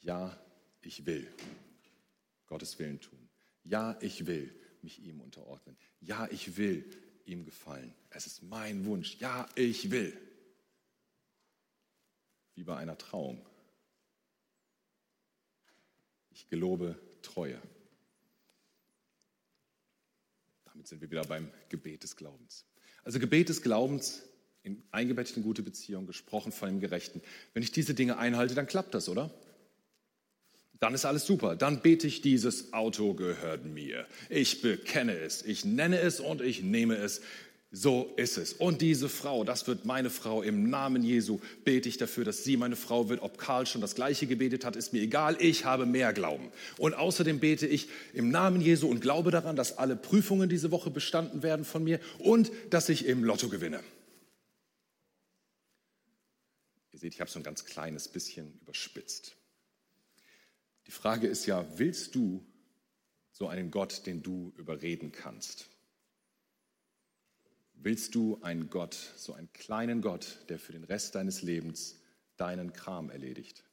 ja, 0.00 0.38
ich 0.82 1.06
will 1.06 1.26
Gottes 2.46 2.78
Willen 2.78 3.00
tun. 3.00 3.18
Ja, 3.64 3.96
ich 4.00 4.26
will 4.26 4.54
mich 4.82 5.02
ihm 5.02 5.20
unterordnen. 5.20 5.76
Ja, 6.00 6.28
ich 6.30 6.56
will 6.56 6.84
ihm 7.24 7.44
gefallen. 7.44 7.94
Es 8.10 8.26
ist 8.26 8.42
mein 8.42 8.84
Wunsch. 8.84 9.16
Ja, 9.18 9.48
ich 9.54 9.90
will. 9.90 10.16
Wie 12.54 12.64
bei 12.64 12.76
einer 12.76 12.98
Trauung. 12.98 13.44
Ich 16.40 16.48
gelobe 16.48 16.98
Treue. 17.20 17.60
Damit 20.64 20.88
sind 20.88 21.02
wir 21.02 21.10
wieder 21.10 21.24
beim 21.24 21.50
Gebet 21.68 22.02
des 22.02 22.16
Glaubens. 22.16 22.64
Also 23.04 23.18
Gebet 23.18 23.50
des 23.50 23.60
Glaubens 23.60 24.22
in 24.62 24.82
eingebettet 24.90 25.36
in 25.36 25.42
gute 25.42 25.62
Beziehung, 25.62 26.06
gesprochen 26.06 26.50
von 26.50 26.70
dem 26.70 26.80
Gerechten. 26.80 27.20
Wenn 27.52 27.62
ich 27.62 27.72
diese 27.72 27.92
Dinge 27.92 28.16
einhalte, 28.16 28.54
dann 28.54 28.66
klappt 28.66 28.94
das, 28.94 29.10
oder? 29.10 29.30
Dann 30.78 30.94
ist 30.94 31.04
alles 31.04 31.26
super. 31.26 31.56
Dann 31.56 31.82
bete 31.82 32.06
ich, 32.06 32.22
dieses 32.22 32.72
Auto 32.72 33.12
gehört 33.12 33.66
mir. 33.66 34.06
Ich 34.30 34.62
bekenne 34.62 35.18
es, 35.18 35.42
ich 35.42 35.66
nenne 35.66 36.00
es 36.00 36.20
und 36.20 36.40
ich 36.40 36.62
nehme 36.62 36.96
es. 36.96 37.20
So 37.72 38.12
ist 38.16 38.36
es. 38.36 38.52
Und 38.52 38.82
diese 38.82 39.08
Frau, 39.08 39.44
das 39.44 39.68
wird 39.68 39.84
meine 39.84 40.10
Frau. 40.10 40.42
Im 40.42 40.68
Namen 40.70 41.04
Jesu 41.04 41.38
bete 41.64 41.88
ich 41.88 41.98
dafür, 41.98 42.24
dass 42.24 42.42
sie 42.42 42.56
meine 42.56 42.74
Frau 42.74 43.08
wird. 43.08 43.22
Ob 43.22 43.38
Karl 43.38 43.64
schon 43.64 43.80
das 43.80 43.94
Gleiche 43.94 44.26
gebetet 44.26 44.64
hat, 44.64 44.74
ist 44.74 44.92
mir 44.92 45.00
egal. 45.00 45.36
Ich 45.38 45.64
habe 45.64 45.86
mehr 45.86 46.12
Glauben. 46.12 46.50
Und 46.78 46.94
außerdem 46.94 47.38
bete 47.38 47.68
ich 47.68 47.88
im 48.12 48.28
Namen 48.28 48.60
Jesu 48.60 48.88
und 48.88 49.00
glaube 49.00 49.30
daran, 49.30 49.54
dass 49.54 49.78
alle 49.78 49.94
Prüfungen 49.94 50.48
diese 50.48 50.72
Woche 50.72 50.90
bestanden 50.90 51.44
werden 51.44 51.64
von 51.64 51.84
mir 51.84 52.00
und 52.18 52.50
dass 52.70 52.88
ich 52.88 53.06
im 53.06 53.22
Lotto 53.22 53.48
gewinne. 53.48 53.80
Ihr 56.90 56.98
seht, 56.98 57.14
ich 57.14 57.20
habe 57.20 57.30
so 57.30 57.38
ein 57.38 57.44
ganz 57.44 57.64
kleines 57.64 58.08
bisschen 58.08 58.58
überspitzt. 58.62 59.36
Die 60.88 60.92
Frage 60.92 61.28
ist 61.28 61.46
ja, 61.46 61.64
willst 61.78 62.16
du 62.16 62.44
so 63.30 63.46
einen 63.46 63.70
Gott, 63.70 64.06
den 64.06 64.24
du 64.24 64.52
überreden 64.56 65.12
kannst? 65.12 65.68
Willst 67.82 68.14
du 68.14 68.38
einen 68.42 68.68
Gott, 68.68 68.94
so 69.16 69.32
einen 69.32 69.50
kleinen 69.54 70.02
Gott, 70.02 70.44
der 70.50 70.58
für 70.58 70.72
den 70.72 70.84
Rest 70.84 71.14
deines 71.14 71.40
Lebens 71.40 71.98
deinen 72.36 72.74
Kram 72.74 73.08
erledigt? 73.08 73.64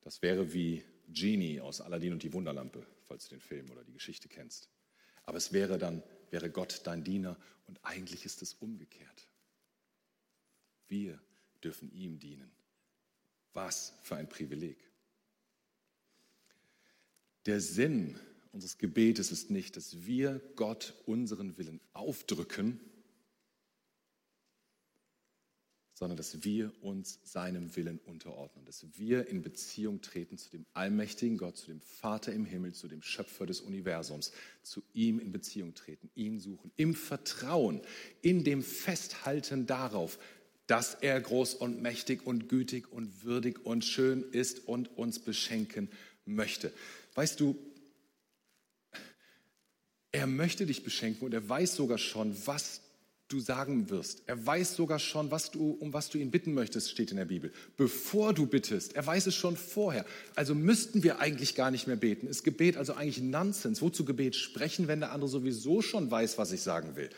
Das 0.00 0.22
wäre 0.22 0.52
wie 0.52 0.84
Genie 1.08 1.60
aus 1.60 1.80
Aladdin 1.80 2.12
und 2.12 2.22
die 2.22 2.32
Wunderlampe, 2.32 2.86
falls 3.02 3.24
du 3.24 3.34
den 3.34 3.40
Film 3.40 3.68
oder 3.72 3.82
die 3.82 3.94
Geschichte 3.94 4.28
kennst. 4.28 4.68
Aber 5.24 5.38
es 5.38 5.52
wäre 5.52 5.76
dann, 5.76 6.04
wäre 6.30 6.50
Gott 6.50 6.82
dein 6.84 7.02
Diener 7.02 7.36
und 7.66 7.84
eigentlich 7.84 8.24
ist 8.24 8.40
es 8.40 8.54
umgekehrt. 8.54 9.28
Wir 10.86 11.18
dürfen 11.64 11.90
ihm 11.90 12.20
dienen. 12.20 12.52
Was 13.54 13.94
für 14.02 14.14
ein 14.14 14.28
Privileg. 14.28 14.78
Der 17.46 17.60
Sinn 17.60 18.20
unseres 18.54 18.78
Gebetes 18.78 19.32
ist 19.32 19.50
nicht, 19.50 19.76
dass 19.76 20.06
wir 20.06 20.40
Gott 20.56 20.94
unseren 21.06 21.58
Willen 21.58 21.80
aufdrücken, 21.92 22.80
sondern 25.94 26.16
dass 26.16 26.44
wir 26.44 26.72
uns 26.82 27.20
seinem 27.24 27.74
Willen 27.76 27.98
unterordnen, 28.06 28.64
dass 28.64 28.84
wir 28.96 29.28
in 29.28 29.42
Beziehung 29.42 30.00
treten 30.00 30.38
zu 30.38 30.50
dem 30.50 30.66
allmächtigen 30.72 31.36
Gott, 31.36 31.56
zu 31.56 31.66
dem 31.66 31.80
Vater 31.80 32.32
im 32.32 32.44
Himmel, 32.44 32.72
zu 32.74 32.88
dem 32.88 33.02
Schöpfer 33.02 33.46
des 33.46 33.60
Universums, 33.60 34.32
zu 34.62 34.82
ihm 34.92 35.18
in 35.18 35.32
Beziehung 35.32 35.74
treten, 35.74 36.10
ihn 36.14 36.40
suchen, 36.40 36.72
im 36.76 36.94
Vertrauen, 36.94 37.80
in 38.22 38.44
dem 38.44 38.62
Festhalten 38.62 39.66
darauf, 39.66 40.18
dass 40.66 40.94
er 40.94 41.20
groß 41.20 41.54
und 41.54 41.82
mächtig 41.82 42.26
und 42.26 42.48
gütig 42.48 42.90
und 42.90 43.24
würdig 43.24 43.64
und 43.64 43.84
schön 43.84 44.24
ist 44.32 44.66
und 44.66 44.96
uns 44.96 45.18
beschenken 45.18 45.88
möchte. 46.24 46.72
Weißt 47.14 47.38
du, 47.38 47.56
er 50.14 50.28
möchte 50.28 50.64
dich 50.64 50.84
beschenken 50.84 51.24
und 51.24 51.34
er 51.34 51.48
weiß 51.48 51.74
sogar 51.74 51.98
schon, 51.98 52.36
was 52.46 52.80
du 53.26 53.40
sagen 53.40 53.90
wirst. 53.90 54.22
Er 54.26 54.46
weiß 54.46 54.76
sogar 54.76 55.00
schon, 55.00 55.32
was 55.32 55.50
du, 55.50 55.72
um 55.72 55.92
was 55.92 56.08
du 56.08 56.18
ihn 56.18 56.30
bitten 56.30 56.54
möchtest, 56.54 56.92
steht 56.92 57.10
in 57.10 57.16
der 57.16 57.24
Bibel. 57.24 57.52
Bevor 57.76 58.32
du 58.32 58.46
bittest, 58.46 58.94
er 58.94 59.04
weiß 59.04 59.26
es 59.26 59.34
schon 59.34 59.56
vorher. 59.56 60.06
Also 60.36 60.54
müssten 60.54 61.02
wir 61.02 61.18
eigentlich 61.18 61.56
gar 61.56 61.72
nicht 61.72 61.88
mehr 61.88 61.96
beten. 61.96 62.28
Ist 62.28 62.44
Gebet 62.44 62.76
also 62.76 62.94
eigentlich 62.94 63.22
Nonsens? 63.22 63.82
Wozu 63.82 64.04
Gebet 64.04 64.36
sprechen, 64.36 64.86
wenn 64.86 65.00
der 65.00 65.10
andere 65.10 65.28
sowieso 65.28 65.82
schon 65.82 66.08
weiß, 66.08 66.38
was 66.38 66.52
ich 66.52 66.60
sagen 66.60 66.94
will? 66.94 67.10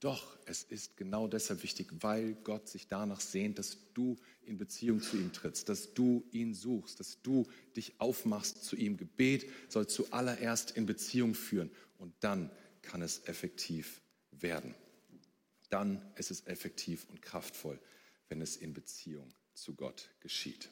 Doch, 0.00 0.36
es 0.44 0.64
ist 0.64 0.98
genau 0.98 1.28
deshalb 1.28 1.62
wichtig, 1.62 1.88
weil 2.00 2.34
Gott 2.44 2.68
sich 2.68 2.88
danach 2.88 3.20
sehnt, 3.20 3.58
dass 3.58 3.78
du 3.94 4.18
in 4.44 4.58
Beziehung 4.58 5.00
zu 5.00 5.16
ihm 5.16 5.32
trittst, 5.32 5.68
dass 5.68 5.94
du 5.94 6.24
ihn 6.32 6.54
suchst, 6.54 7.00
dass 7.00 7.22
du 7.22 7.46
dich 7.76 8.00
aufmachst 8.00 8.64
zu 8.64 8.76
ihm. 8.76 8.96
Gebet 8.96 9.50
soll 9.68 9.86
zuallererst 9.86 10.72
in 10.72 10.86
Beziehung 10.86 11.34
führen 11.34 11.70
und 11.98 12.14
dann 12.20 12.50
kann 12.82 13.02
es 13.02 13.26
effektiv 13.26 14.00
werden. 14.30 14.74
Dann 15.70 16.02
ist 16.16 16.30
es 16.30 16.46
effektiv 16.46 17.06
und 17.08 17.22
kraftvoll, 17.22 17.80
wenn 18.28 18.40
es 18.40 18.56
in 18.56 18.72
Beziehung 18.72 19.32
zu 19.54 19.74
Gott 19.74 20.10
geschieht. 20.20 20.70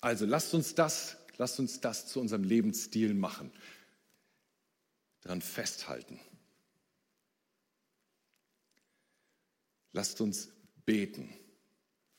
Also 0.00 0.26
lasst 0.26 0.54
uns 0.54 0.74
das, 0.74 1.16
lasst 1.38 1.58
uns 1.58 1.80
das 1.80 2.06
zu 2.06 2.20
unserem 2.20 2.44
Lebensstil 2.44 3.14
machen. 3.14 3.50
Daran 5.22 5.42
festhalten. 5.42 6.20
Lasst 9.92 10.20
uns 10.20 10.50
beten. 10.84 11.32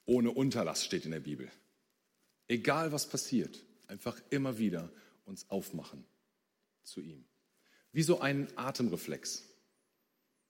Ohne 0.07 0.31
Unterlass 0.31 0.83
steht 0.83 1.05
in 1.05 1.11
der 1.11 1.19
Bibel. 1.19 1.51
Egal 2.47 2.91
was 2.91 3.07
passiert, 3.07 3.63
einfach 3.87 4.19
immer 4.31 4.57
wieder 4.57 4.89
uns 5.25 5.49
aufmachen 5.49 6.05
zu 6.83 7.01
ihm. 7.01 7.25
Wie 7.91 8.03
so 8.03 8.19
ein 8.19 8.47
Atemreflex. 8.55 9.43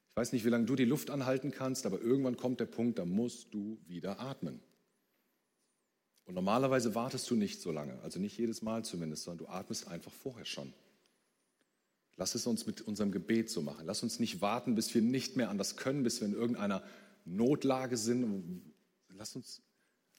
Ich 0.10 0.16
weiß 0.16 0.32
nicht, 0.32 0.46
wie 0.46 0.50
lange 0.50 0.66
du 0.66 0.76
die 0.76 0.86
Luft 0.86 1.10
anhalten 1.10 1.52
kannst, 1.52 1.86
aber 1.86 2.00
irgendwann 2.00 2.38
kommt 2.38 2.60
der 2.60 2.66
Punkt, 2.66 3.00
da 3.00 3.06
musst 3.06 3.54
du 3.54 3.80
wieder 3.88 4.20
atmen. 4.20 4.62
Und 6.26 6.36
normalerweise 6.36 6.94
wartest 6.94 7.30
du 7.30 7.36
nicht 7.36 7.62
so 7.62 7.72
lange, 7.72 8.00
also 8.02 8.20
nicht 8.20 8.38
jedes 8.38 8.62
Mal 8.62 8.86
zumindest, 8.86 9.24
sondern 9.24 9.46
du 9.46 9.52
atmest 9.52 9.88
einfach 9.88 10.12
vorher 10.12 10.46
schon. 10.46 10.74
Lass 12.16 12.36
es 12.36 12.46
uns 12.46 12.66
mit 12.66 12.82
unserem 12.82 13.12
Gebet 13.12 13.50
so 13.50 13.62
machen. 13.62 13.86
Lass 13.86 14.04
uns 14.04 14.20
nicht 14.20 14.42
warten, 14.42 14.76
bis 14.76 14.94
wir 14.94 15.02
nicht 15.02 15.36
mehr 15.36 15.50
anders 15.50 15.78
können, 15.78 16.04
bis 16.04 16.20
wir 16.20 16.28
in 16.28 16.34
irgendeiner 16.34 16.84
Notlage 17.26 17.96
sind. 17.96 18.62
Lass 19.18 19.36
uns 19.36 19.62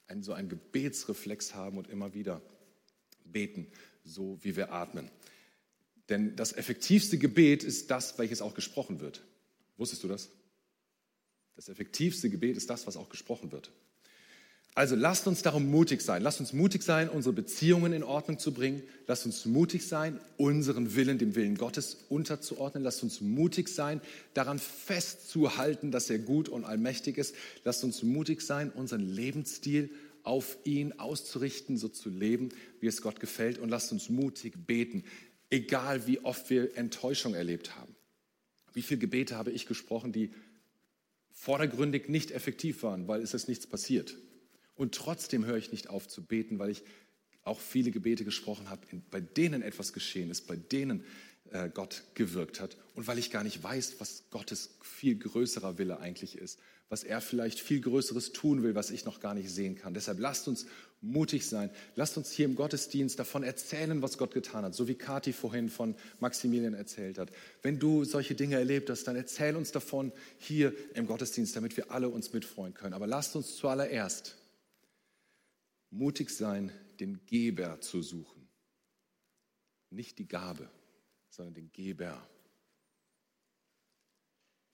einen, 0.06 0.22
so 0.22 0.32
einen 0.32 0.48
Gebetsreflex 0.48 1.54
haben 1.54 1.78
und 1.78 1.88
immer 1.88 2.14
wieder 2.14 2.42
beten, 3.24 3.70
so 4.04 4.42
wie 4.42 4.56
wir 4.56 4.72
atmen. 4.72 5.10
Denn 6.08 6.34
das 6.36 6.52
effektivste 6.52 7.18
Gebet 7.18 7.62
ist 7.62 7.90
das, 7.90 8.18
welches 8.18 8.40
auch 8.40 8.54
gesprochen 8.54 9.00
wird. 9.00 9.22
Wusstest 9.76 10.02
du 10.02 10.08
das? 10.08 10.30
Das 11.54 11.68
effektivste 11.68 12.30
Gebet 12.30 12.56
ist 12.56 12.70
das, 12.70 12.86
was 12.86 12.96
auch 12.96 13.08
gesprochen 13.08 13.52
wird. 13.52 13.70
Also 14.78 14.94
lasst 14.94 15.26
uns 15.26 15.42
darum 15.42 15.72
mutig 15.72 16.02
sein. 16.02 16.22
Lasst 16.22 16.38
uns 16.38 16.52
mutig 16.52 16.84
sein, 16.84 17.08
unsere 17.08 17.32
Beziehungen 17.32 17.92
in 17.92 18.04
Ordnung 18.04 18.38
zu 18.38 18.54
bringen. 18.54 18.84
Lasst 19.08 19.26
uns 19.26 19.44
mutig 19.44 19.88
sein, 19.88 20.20
unseren 20.36 20.94
Willen 20.94 21.18
dem 21.18 21.34
Willen 21.34 21.56
Gottes 21.56 21.96
unterzuordnen. 22.08 22.84
Lasst 22.84 23.02
uns 23.02 23.20
mutig 23.20 23.68
sein, 23.70 24.00
daran 24.34 24.60
festzuhalten, 24.60 25.90
dass 25.90 26.08
er 26.10 26.20
gut 26.20 26.48
und 26.48 26.64
allmächtig 26.64 27.18
ist. 27.18 27.34
Lasst 27.64 27.82
uns 27.82 28.04
mutig 28.04 28.40
sein, 28.40 28.70
unseren 28.70 29.00
Lebensstil 29.00 29.90
auf 30.22 30.56
ihn 30.62 30.92
auszurichten, 30.92 31.76
so 31.76 31.88
zu 31.88 32.08
leben, 32.08 32.50
wie 32.78 32.86
es 32.86 33.02
Gott 33.02 33.18
gefällt. 33.18 33.58
Und 33.58 33.70
lasst 33.70 33.90
uns 33.90 34.08
mutig 34.08 34.54
beten, 34.68 35.02
egal 35.50 36.06
wie 36.06 36.20
oft 36.20 36.50
wir 36.50 36.76
Enttäuschung 36.76 37.34
erlebt 37.34 37.74
haben. 37.74 37.96
Wie 38.74 38.82
viele 38.82 39.00
Gebete 39.00 39.34
habe 39.34 39.50
ich 39.50 39.66
gesprochen, 39.66 40.12
die 40.12 40.30
vordergründig 41.32 42.08
nicht 42.08 42.30
effektiv 42.30 42.84
waren, 42.84 43.08
weil 43.08 43.22
es 43.22 43.34
ist 43.34 43.48
nichts 43.48 43.66
passiert. 43.66 44.16
Und 44.78 44.94
trotzdem 44.94 45.44
höre 45.44 45.56
ich 45.56 45.72
nicht 45.72 45.90
auf 45.90 46.08
zu 46.08 46.22
beten, 46.22 46.58
weil 46.58 46.70
ich 46.70 46.84
auch 47.44 47.60
viele 47.60 47.90
Gebete 47.90 48.24
gesprochen 48.24 48.70
habe, 48.70 48.82
bei 49.10 49.20
denen 49.20 49.60
etwas 49.60 49.92
geschehen 49.92 50.30
ist, 50.30 50.46
bei 50.46 50.56
denen 50.56 51.04
äh, 51.50 51.68
Gott 51.68 52.04
gewirkt 52.14 52.60
hat 52.60 52.76
und 52.94 53.06
weil 53.06 53.18
ich 53.18 53.30
gar 53.30 53.42
nicht 53.42 53.62
weiß, 53.62 53.96
was 53.98 54.24
Gottes 54.30 54.70
viel 54.80 55.16
größerer 55.16 55.78
Wille 55.78 55.98
eigentlich 55.98 56.36
ist, 56.36 56.58
was 56.90 57.04
er 57.04 57.20
vielleicht 57.20 57.60
viel 57.60 57.80
Größeres 57.80 58.32
tun 58.32 58.62
will, 58.62 58.74
was 58.74 58.90
ich 58.90 59.04
noch 59.04 59.20
gar 59.20 59.34
nicht 59.34 59.50
sehen 59.50 59.76
kann. 59.76 59.94
Deshalb 59.94 60.20
lasst 60.20 60.46
uns 60.46 60.66
mutig 61.00 61.46
sein. 61.46 61.70
Lasst 61.96 62.16
uns 62.16 62.30
hier 62.30 62.44
im 62.44 62.54
Gottesdienst 62.54 63.18
davon 63.18 63.42
erzählen, 63.42 64.02
was 64.02 64.18
Gott 64.18 64.34
getan 64.34 64.64
hat, 64.64 64.74
so 64.74 64.88
wie 64.88 64.94
Kathi 64.94 65.32
vorhin 65.32 65.68
von 65.68 65.94
Maximilian 66.20 66.74
erzählt 66.74 67.18
hat. 67.18 67.30
Wenn 67.62 67.78
du 67.78 68.04
solche 68.04 68.34
Dinge 68.34 68.56
erlebt 68.56 68.90
hast, 68.90 69.04
dann 69.04 69.16
erzähl 69.16 69.56
uns 69.56 69.70
davon 69.70 70.12
hier 70.38 70.72
im 70.94 71.06
Gottesdienst, 71.06 71.54
damit 71.56 71.76
wir 71.76 71.90
alle 71.90 72.08
uns 72.08 72.32
mitfreuen 72.32 72.74
können. 72.74 72.94
Aber 72.94 73.06
lasst 73.06 73.36
uns 73.36 73.56
zuallererst 73.56 74.37
mutig 75.90 76.30
sein, 76.30 76.72
den 77.00 77.24
Geber 77.26 77.80
zu 77.80 78.02
suchen. 78.02 78.48
Nicht 79.90 80.18
die 80.18 80.28
Gabe, 80.28 80.70
sondern 81.30 81.54
den 81.54 81.72
Geber. 81.72 82.28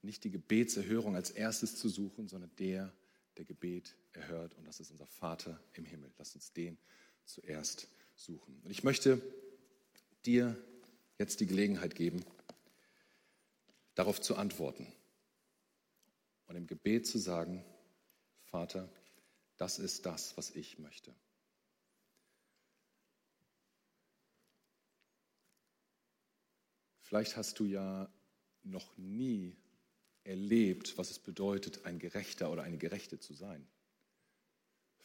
Nicht 0.03 0.25
die 0.25 0.31
Gebetserhörung 0.31 1.15
als 1.15 1.31
erstes 1.31 1.77
zu 1.77 1.89
suchen, 1.89 2.29
sondern 2.29 2.55
der, 2.57 2.93
der 3.37 3.45
Gebet 3.45 3.97
erhört. 4.13 4.55
Und 4.57 4.67
das 4.67 4.81
ist 4.81 4.91
unser 4.91 5.07
Vater 5.07 5.63
im 5.75 5.85
Himmel. 5.85 6.13
Lass 6.19 6.35
uns 6.35 6.53
den 6.53 6.79
zuerst 7.25 7.89
suchen. 8.17 8.61
Und 8.63 8.71
ich 8.71 8.85
möchte 8.85 9.21
dir 10.27 10.57
jetzt 11.19 11.41
die 11.41 11.47
Gelegenheit 11.47 11.95
geben, 11.95 12.25
darauf 13.95 14.21
zu 14.21 14.37
antworten 14.37 14.87
und 16.47 16.57
im 16.57 16.67
Gebet 16.67 17.07
zu 17.07 17.19
sagen, 17.19 17.65
Vater, 18.43 18.89
das 19.57 19.79
ist 19.79 20.07
das, 20.07 20.37
was 20.37 20.51
ich 20.51 20.79
möchte. 20.79 21.15
Vielleicht 27.01 27.37
hast 27.37 27.59
du 27.61 27.65
ja 27.65 28.09
noch 28.63 28.97
nie 28.97 29.57
erlebt, 30.25 30.97
was 30.97 31.11
es 31.11 31.19
bedeutet, 31.19 31.85
ein 31.85 31.99
Gerechter 31.99 32.51
oder 32.51 32.63
eine 32.63 32.79
Gerechte 32.79 33.21
zu 33.21 33.35
sein. 33.35 33.67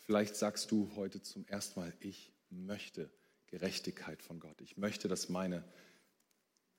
Vielleicht 0.06 0.36
sagst 0.36 0.72
du 0.72 0.92
heute 0.96 1.22
zum 1.22 1.46
ersten 1.46 1.80
Mal, 1.80 1.94
ich 2.00 2.32
möchte 2.50 3.12
Gerechtigkeit 3.48 4.24
von 4.24 4.40
Gott. 4.40 4.60
Ich 4.62 4.78
möchte, 4.78 5.08
dass 5.08 5.30
meine 5.30 5.64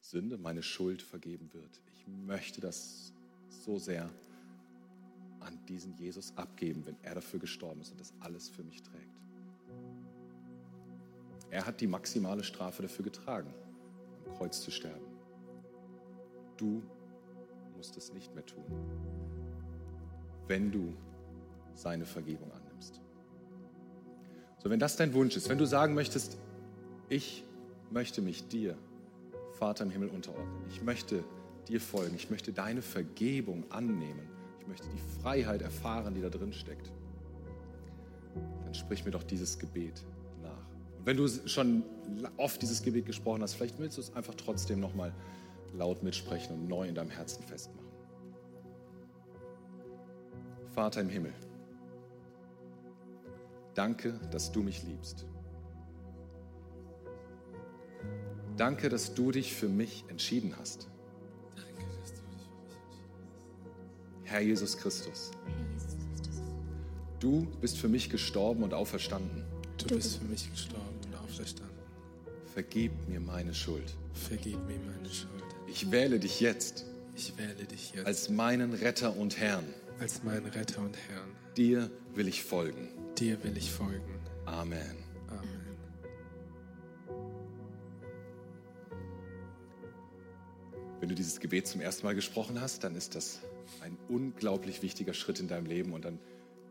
Sünde, 0.00 0.38
meine 0.38 0.62
Schuld 0.62 1.02
vergeben 1.02 1.52
wird. 1.52 1.80
Ich 1.94 2.06
möchte 2.06 2.60
das 2.60 3.12
so 3.50 3.78
sehr 3.78 4.10
an 5.40 5.58
diesen 5.66 5.94
Jesus 5.96 6.36
abgeben, 6.36 6.86
wenn 6.86 6.96
er 7.02 7.14
dafür 7.14 7.40
gestorben 7.40 7.80
ist 7.80 7.90
und 7.90 8.00
das 8.00 8.12
alles 8.20 8.48
für 8.48 8.62
mich 8.62 8.82
trägt. 8.82 9.20
Er 11.50 11.66
hat 11.66 11.80
die 11.80 11.86
maximale 11.86 12.44
Strafe 12.44 12.82
dafür 12.82 13.04
getragen, 13.04 13.52
am 14.26 14.34
Kreuz 14.34 14.60
zu 14.60 14.70
sterben. 14.70 15.04
Du 16.56 16.82
musst 17.76 17.96
es 17.96 18.12
nicht 18.12 18.34
mehr 18.34 18.46
tun, 18.46 18.64
wenn 20.46 20.70
du 20.70 20.94
seine 21.74 22.04
Vergebung 22.04 22.52
annimmst. 22.52 23.00
So, 24.62 24.68
wenn 24.68 24.78
das 24.78 24.96
dein 24.96 25.14
Wunsch 25.14 25.36
ist, 25.36 25.48
wenn 25.48 25.58
du 25.58 25.66
sagen 25.66 25.94
möchtest, 25.94 26.38
ich 27.08 27.44
möchte 27.90 28.20
mich 28.20 28.46
dir, 28.48 28.76
Vater 29.54 29.84
im 29.84 29.90
Himmel, 29.90 30.10
unterordnen, 30.10 30.64
ich 30.68 30.82
möchte 30.82 31.24
dir 31.68 31.80
folgen, 31.80 32.14
ich 32.14 32.30
möchte 32.30 32.52
deine 32.52 32.82
Vergebung 32.82 33.64
annehmen, 33.70 34.28
möchte 34.70 34.88
die 34.88 35.20
Freiheit 35.20 35.62
erfahren, 35.62 36.14
die 36.14 36.22
da 36.22 36.30
drin 36.30 36.52
steckt, 36.52 36.90
dann 38.64 38.72
sprich 38.72 39.04
mir 39.04 39.10
doch 39.10 39.24
dieses 39.24 39.58
Gebet 39.58 40.02
nach. 40.42 40.66
Und 40.98 41.06
wenn 41.06 41.16
du 41.16 41.28
schon 41.48 41.82
oft 42.36 42.62
dieses 42.62 42.82
Gebet 42.82 43.06
gesprochen 43.06 43.42
hast, 43.42 43.54
vielleicht 43.54 43.78
willst 43.78 43.98
du 43.98 44.00
es 44.00 44.14
einfach 44.14 44.34
trotzdem 44.34 44.80
nochmal 44.80 45.12
laut 45.74 46.02
mitsprechen 46.02 46.54
und 46.54 46.68
neu 46.68 46.88
in 46.88 46.94
deinem 46.94 47.10
Herzen 47.10 47.42
festmachen. 47.42 47.88
Vater 50.72 51.00
im 51.00 51.08
Himmel, 51.08 51.34
danke, 53.74 54.18
dass 54.30 54.52
du 54.52 54.62
mich 54.62 54.84
liebst. 54.84 55.26
Danke, 58.56 58.88
dass 58.88 59.14
du 59.14 59.32
dich 59.32 59.52
für 59.54 59.68
mich 59.68 60.04
entschieden 60.08 60.54
hast. 60.58 60.88
Herr 64.30 64.42
Jesus 64.42 64.78
Christus. 64.78 65.32
Du 67.18 67.48
bist 67.60 67.78
für 67.78 67.88
mich 67.88 68.08
gestorben 68.10 68.62
und 68.62 68.72
auferstanden. 68.72 69.42
Du 69.76 69.96
bist 69.96 70.18
für 70.18 70.24
mich 70.24 70.48
gestorben 70.48 71.00
und 71.04 71.16
auferstanden. 71.16 71.76
Vergib 72.54 72.92
mir 73.08 73.18
meine 73.18 73.52
Schuld. 73.52 73.92
Vergib 74.14 74.56
mir 74.68 74.78
meine 74.78 75.12
Schuld. 75.12 75.42
Ich 75.66 75.90
wähle 75.90 76.20
dich 76.20 76.38
jetzt. 76.38 76.86
Ich 77.16 77.36
wähle 77.38 77.64
dich 77.64 77.92
jetzt 77.92 78.06
als 78.06 78.28
meinen 78.28 78.72
Retter 78.72 79.16
und 79.16 79.36
Herrn. 79.36 79.64
Als 79.98 80.22
meinen 80.22 80.46
Retter 80.46 80.80
und 80.80 80.96
Herrn. 81.08 81.30
Dir 81.56 81.90
will 82.14 82.28
ich 82.28 82.44
folgen. 82.44 82.88
Dir 83.18 83.42
will 83.42 83.56
ich 83.56 83.72
folgen. 83.72 84.20
Amen. 84.46 84.78
Amen. 84.78 85.09
Du 91.10 91.14
dieses 91.14 91.40
Gebet 91.40 91.66
zum 91.66 91.80
ersten 91.80 92.06
Mal 92.06 92.14
gesprochen 92.14 92.60
hast, 92.60 92.84
dann 92.84 92.94
ist 92.94 93.14
das 93.14 93.40
ein 93.82 93.96
unglaublich 94.08 94.82
wichtiger 94.82 95.12
Schritt 95.12 95.40
in 95.40 95.48
deinem 95.48 95.66
Leben. 95.66 95.92
Und 95.92 96.04
dann 96.04 96.18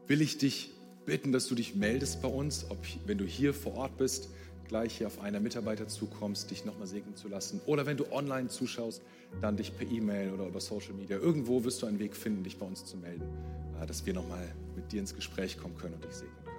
will 0.07 0.21
ich 0.21 0.37
dich 0.37 0.71
bitten, 1.05 1.31
dass 1.31 1.47
du 1.47 1.55
dich 1.55 1.75
meldest 1.75 2.21
bei 2.21 2.29
uns, 2.29 2.65
ob, 2.69 2.77
wenn 3.05 3.17
du 3.17 3.25
hier 3.25 3.53
vor 3.53 3.75
Ort 3.75 3.97
bist, 3.97 4.29
gleich 4.67 4.97
hier 4.97 5.07
auf 5.07 5.19
einer 5.19 5.39
Mitarbeiter 5.39 5.87
zukommst, 5.87 6.51
dich 6.51 6.63
nochmal 6.63 6.87
segnen 6.87 7.15
zu 7.15 7.27
lassen. 7.27 7.59
Oder 7.65 7.85
wenn 7.85 7.97
du 7.97 8.11
online 8.11 8.47
zuschaust, 8.47 9.01
dann 9.41 9.57
dich 9.57 9.75
per 9.75 9.89
E-Mail 9.89 10.31
oder 10.31 10.47
über 10.47 10.61
Social 10.61 10.93
Media. 10.93 11.17
Irgendwo 11.17 11.63
wirst 11.63 11.81
du 11.81 11.87
einen 11.87 11.99
Weg 11.99 12.15
finden, 12.15 12.43
dich 12.43 12.57
bei 12.57 12.65
uns 12.65 12.85
zu 12.85 12.95
melden, 12.97 13.27
äh, 13.81 13.85
dass 13.85 14.05
wir 14.05 14.13
nochmal 14.13 14.47
mit 14.75 14.91
dir 14.91 15.01
ins 15.01 15.15
Gespräch 15.15 15.57
kommen 15.57 15.75
können 15.77 15.95
und 15.95 16.05
dich 16.05 16.13
segnen 16.13 16.35
können. 16.45 16.57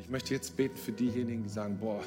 Ich 0.00 0.08
möchte 0.08 0.32
jetzt 0.32 0.56
beten 0.56 0.76
für 0.76 0.92
diejenigen, 0.92 1.42
die 1.42 1.50
sagen, 1.50 1.76
boah, 1.78 2.02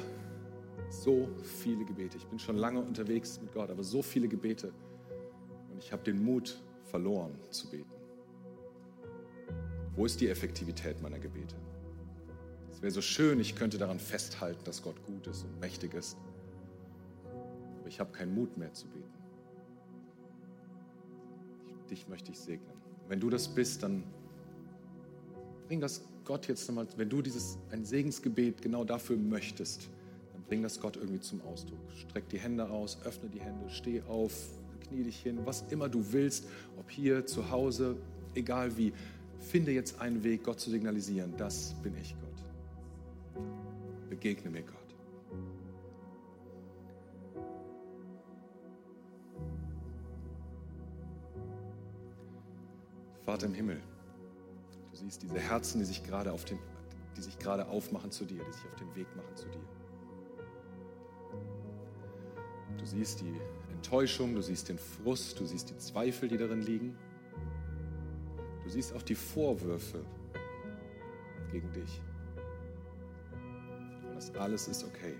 so 0.92 1.28
viele 1.42 1.84
Gebete. 1.84 2.16
Ich 2.18 2.26
bin 2.26 2.38
schon 2.38 2.56
lange 2.56 2.80
unterwegs 2.80 3.40
mit 3.40 3.52
Gott, 3.52 3.70
aber 3.70 3.82
so 3.82 4.02
viele 4.02 4.28
Gebete. 4.28 4.72
Und 5.70 5.78
ich 5.78 5.92
habe 5.92 6.02
den 6.02 6.22
Mut 6.22 6.60
verloren 6.84 7.32
zu 7.50 7.70
beten. 7.70 7.90
Wo 9.94 10.04
ist 10.04 10.20
die 10.20 10.28
Effektivität 10.28 11.00
meiner 11.02 11.18
Gebete? 11.18 11.56
Es 12.70 12.82
wäre 12.82 12.90
so 12.90 13.00
schön, 13.00 13.40
ich 13.40 13.56
könnte 13.56 13.78
daran 13.78 13.98
festhalten, 13.98 14.62
dass 14.64 14.82
Gott 14.82 14.96
gut 15.06 15.26
ist 15.26 15.44
und 15.44 15.60
mächtig 15.60 15.94
ist. 15.94 16.16
Aber 17.80 17.88
ich 17.88 17.98
habe 18.00 18.12
keinen 18.12 18.34
Mut 18.34 18.56
mehr 18.56 18.72
zu 18.72 18.86
beten. 18.88 19.12
dich 21.90 22.08
möchte 22.08 22.32
ich 22.32 22.38
segnen. 22.38 22.72
Wenn 23.08 23.20
du 23.20 23.28
das 23.28 23.48
bist, 23.48 23.82
dann 23.82 24.02
bring 25.66 25.80
das 25.80 26.02
Gott 26.24 26.48
jetzt 26.48 26.66
nochmal, 26.68 26.86
wenn 26.96 27.10
du 27.10 27.20
dieses 27.20 27.58
ein 27.70 27.84
Segensgebet 27.84 28.62
genau 28.62 28.84
dafür 28.84 29.16
möchtest, 29.16 29.90
bring 30.52 30.62
das 30.62 30.78
Gott 30.80 30.98
irgendwie 30.98 31.20
zum 31.20 31.40
Ausdruck. 31.46 31.80
Streck 31.96 32.28
die 32.28 32.38
Hände 32.38 32.68
aus, 32.68 32.98
öffne 33.06 33.30
die 33.30 33.40
Hände, 33.40 33.70
steh 33.70 34.02
auf, 34.02 34.50
knie 34.86 35.02
dich 35.02 35.18
hin, 35.18 35.38
was 35.46 35.64
immer 35.70 35.88
du 35.88 36.12
willst, 36.12 36.46
ob 36.78 36.90
hier, 36.90 37.24
zu 37.24 37.48
Hause, 37.50 37.96
egal 38.34 38.76
wie. 38.76 38.92
Finde 39.38 39.72
jetzt 39.72 39.98
einen 39.98 40.22
Weg, 40.22 40.44
Gott 40.44 40.60
zu 40.60 40.68
signalisieren, 40.68 41.32
das 41.38 41.74
bin 41.82 41.96
ich 41.96 42.14
Gott. 42.20 43.42
Begegne 44.10 44.50
mir 44.50 44.60
Gott. 44.60 44.76
Vater 53.24 53.46
im 53.46 53.54
Himmel, 53.54 53.80
du 54.90 54.98
siehst 54.98 55.22
diese 55.22 55.38
Herzen, 55.38 55.78
die 55.78 55.86
sich 55.86 56.04
gerade 56.04 56.30
auf 56.30 56.44
den, 56.44 56.58
die 57.16 57.22
sich 57.22 57.38
gerade 57.38 57.66
aufmachen 57.68 58.10
zu 58.10 58.26
dir, 58.26 58.44
die 58.46 58.52
sich 58.52 58.66
auf 58.66 58.76
den 58.76 58.94
Weg 58.94 59.06
machen 59.16 59.34
zu 59.34 59.46
dir. 59.46 59.81
Siehst 62.92 63.20
die 63.20 63.40
Enttäuschung, 63.72 64.34
du 64.34 64.42
siehst 64.42 64.68
den 64.68 64.78
Frust, 64.78 65.40
du 65.40 65.46
siehst 65.46 65.70
die 65.70 65.78
Zweifel, 65.78 66.28
die 66.28 66.36
darin 66.36 66.62
liegen. 66.62 66.96
Du 68.64 68.70
siehst 68.70 68.94
auch 68.94 69.02
die 69.02 69.14
Vorwürfe 69.14 70.04
gegen 71.50 71.72
dich. 71.72 72.00
Und 74.06 74.14
das 74.14 74.34
alles 74.36 74.68
ist 74.68 74.84
okay. 74.84 75.14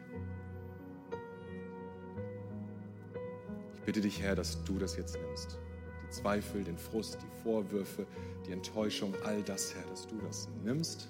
Ich 3.74 3.82
bitte 3.82 4.00
dich, 4.00 4.22
Herr, 4.22 4.36
dass 4.36 4.62
du 4.64 4.78
das 4.78 4.96
jetzt 4.96 5.18
nimmst. 5.20 5.58
Die 6.06 6.10
Zweifel, 6.10 6.62
den 6.62 6.78
Frust, 6.78 7.18
die 7.20 7.42
Vorwürfe, 7.42 8.06
die 8.46 8.52
Enttäuschung, 8.52 9.14
all 9.24 9.42
das, 9.42 9.74
Herr, 9.74 9.84
dass 9.86 10.06
du 10.06 10.18
das 10.18 10.48
nimmst 10.62 11.08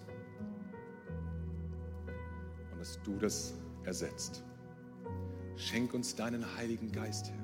und 2.73 2.79
dass 2.79 3.01
du 3.03 3.19
das 3.19 3.55
ersetzt. 3.85 4.43
Schenk 5.57 5.95
uns 5.95 6.15
deinen 6.15 6.45
Heiligen 6.57 6.91
Geist, 6.93 7.31
Herr. 7.31 7.43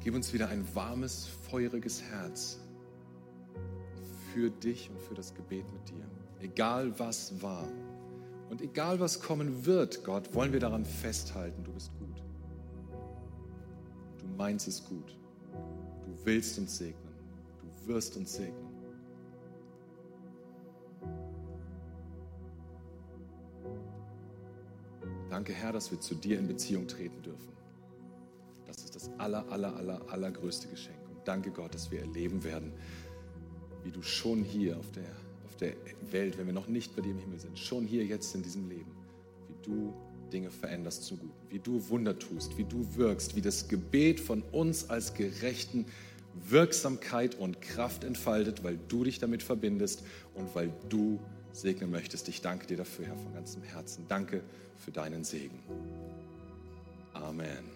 Gib 0.00 0.14
uns 0.14 0.32
wieder 0.32 0.48
ein 0.48 0.64
warmes, 0.74 1.28
feuriges 1.50 2.02
Herz 2.02 2.60
für 4.32 4.50
dich 4.50 4.88
und 4.90 5.00
für 5.00 5.14
das 5.14 5.34
Gebet 5.34 5.64
mit 5.72 5.88
dir. 5.88 6.04
Egal 6.40 6.96
was 6.98 7.42
war 7.42 7.66
und 8.50 8.60
egal 8.62 9.00
was 9.00 9.20
kommen 9.20 9.66
wird, 9.66 10.04
Gott, 10.04 10.32
wollen 10.34 10.52
wir 10.52 10.60
daran 10.60 10.84
festhalten, 10.84 11.64
du 11.64 11.72
bist 11.72 11.90
gut. 11.98 12.22
Du 14.18 14.26
meinst 14.36 14.68
es 14.68 14.84
gut. 14.84 15.16
Du 16.04 16.24
willst 16.24 16.58
uns 16.58 16.78
segnen. 16.78 17.14
Du 17.62 17.88
wirst 17.88 18.16
uns 18.16 18.34
segnen. 18.34 18.65
Danke, 25.46 25.62
Herr, 25.62 25.72
dass 25.72 25.92
wir 25.92 26.00
zu 26.00 26.16
dir 26.16 26.40
in 26.40 26.48
Beziehung 26.48 26.88
treten 26.88 27.22
dürfen. 27.22 27.52
Das 28.66 28.78
ist 28.78 28.96
das 28.96 29.10
aller, 29.18 29.48
aller, 29.48 29.76
aller, 29.76 30.00
allergrößte 30.10 30.66
Geschenk. 30.66 30.98
Und 31.08 31.18
danke 31.24 31.52
Gott, 31.52 31.72
dass 31.72 31.88
wir 31.92 32.00
erleben 32.00 32.42
werden, 32.42 32.72
wie 33.84 33.92
du 33.92 34.02
schon 34.02 34.42
hier 34.42 34.76
auf 34.76 34.90
der, 34.90 35.08
auf 35.44 35.54
der 35.54 35.74
Welt, 36.10 36.36
wenn 36.36 36.46
wir 36.46 36.52
noch 36.52 36.66
nicht 36.66 36.96
bei 36.96 37.02
dir 37.02 37.12
im 37.12 37.18
Himmel 37.18 37.38
sind, 37.38 37.56
schon 37.60 37.86
hier 37.86 38.04
jetzt 38.04 38.34
in 38.34 38.42
diesem 38.42 38.68
Leben, 38.68 38.90
wie 39.46 39.54
du 39.62 39.94
Dinge 40.32 40.50
veränderst 40.50 41.04
zum 41.04 41.20
Guten, 41.20 41.48
wie 41.48 41.60
du 41.60 41.88
Wunder 41.90 42.18
tust, 42.18 42.58
wie 42.58 42.64
du 42.64 42.84
wirkst, 42.96 43.36
wie 43.36 43.40
das 43.40 43.68
Gebet 43.68 44.18
von 44.18 44.42
uns 44.50 44.90
als 44.90 45.14
Gerechten 45.14 45.86
Wirksamkeit 46.48 47.36
und 47.36 47.62
Kraft 47.62 48.02
entfaltet, 48.02 48.64
weil 48.64 48.80
du 48.88 49.04
dich 49.04 49.20
damit 49.20 49.44
verbindest 49.44 50.02
und 50.34 50.52
weil 50.56 50.72
du 50.88 51.20
segnen 51.56 51.90
möchtest. 51.90 52.28
Ich 52.28 52.42
danke 52.42 52.66
dir 52.66 52.76
dafür, 52.76 53.06
Herr, 53.06 53.16
von 53.16 53.32
ganzem 53.34 53.62
Herzen. 53.62 54.06
Danke 54.08 54.42
für 54.76 54.90
deinen 54.92 55.24
Segen. 55.24 55.58
Amen. 57.12 57.75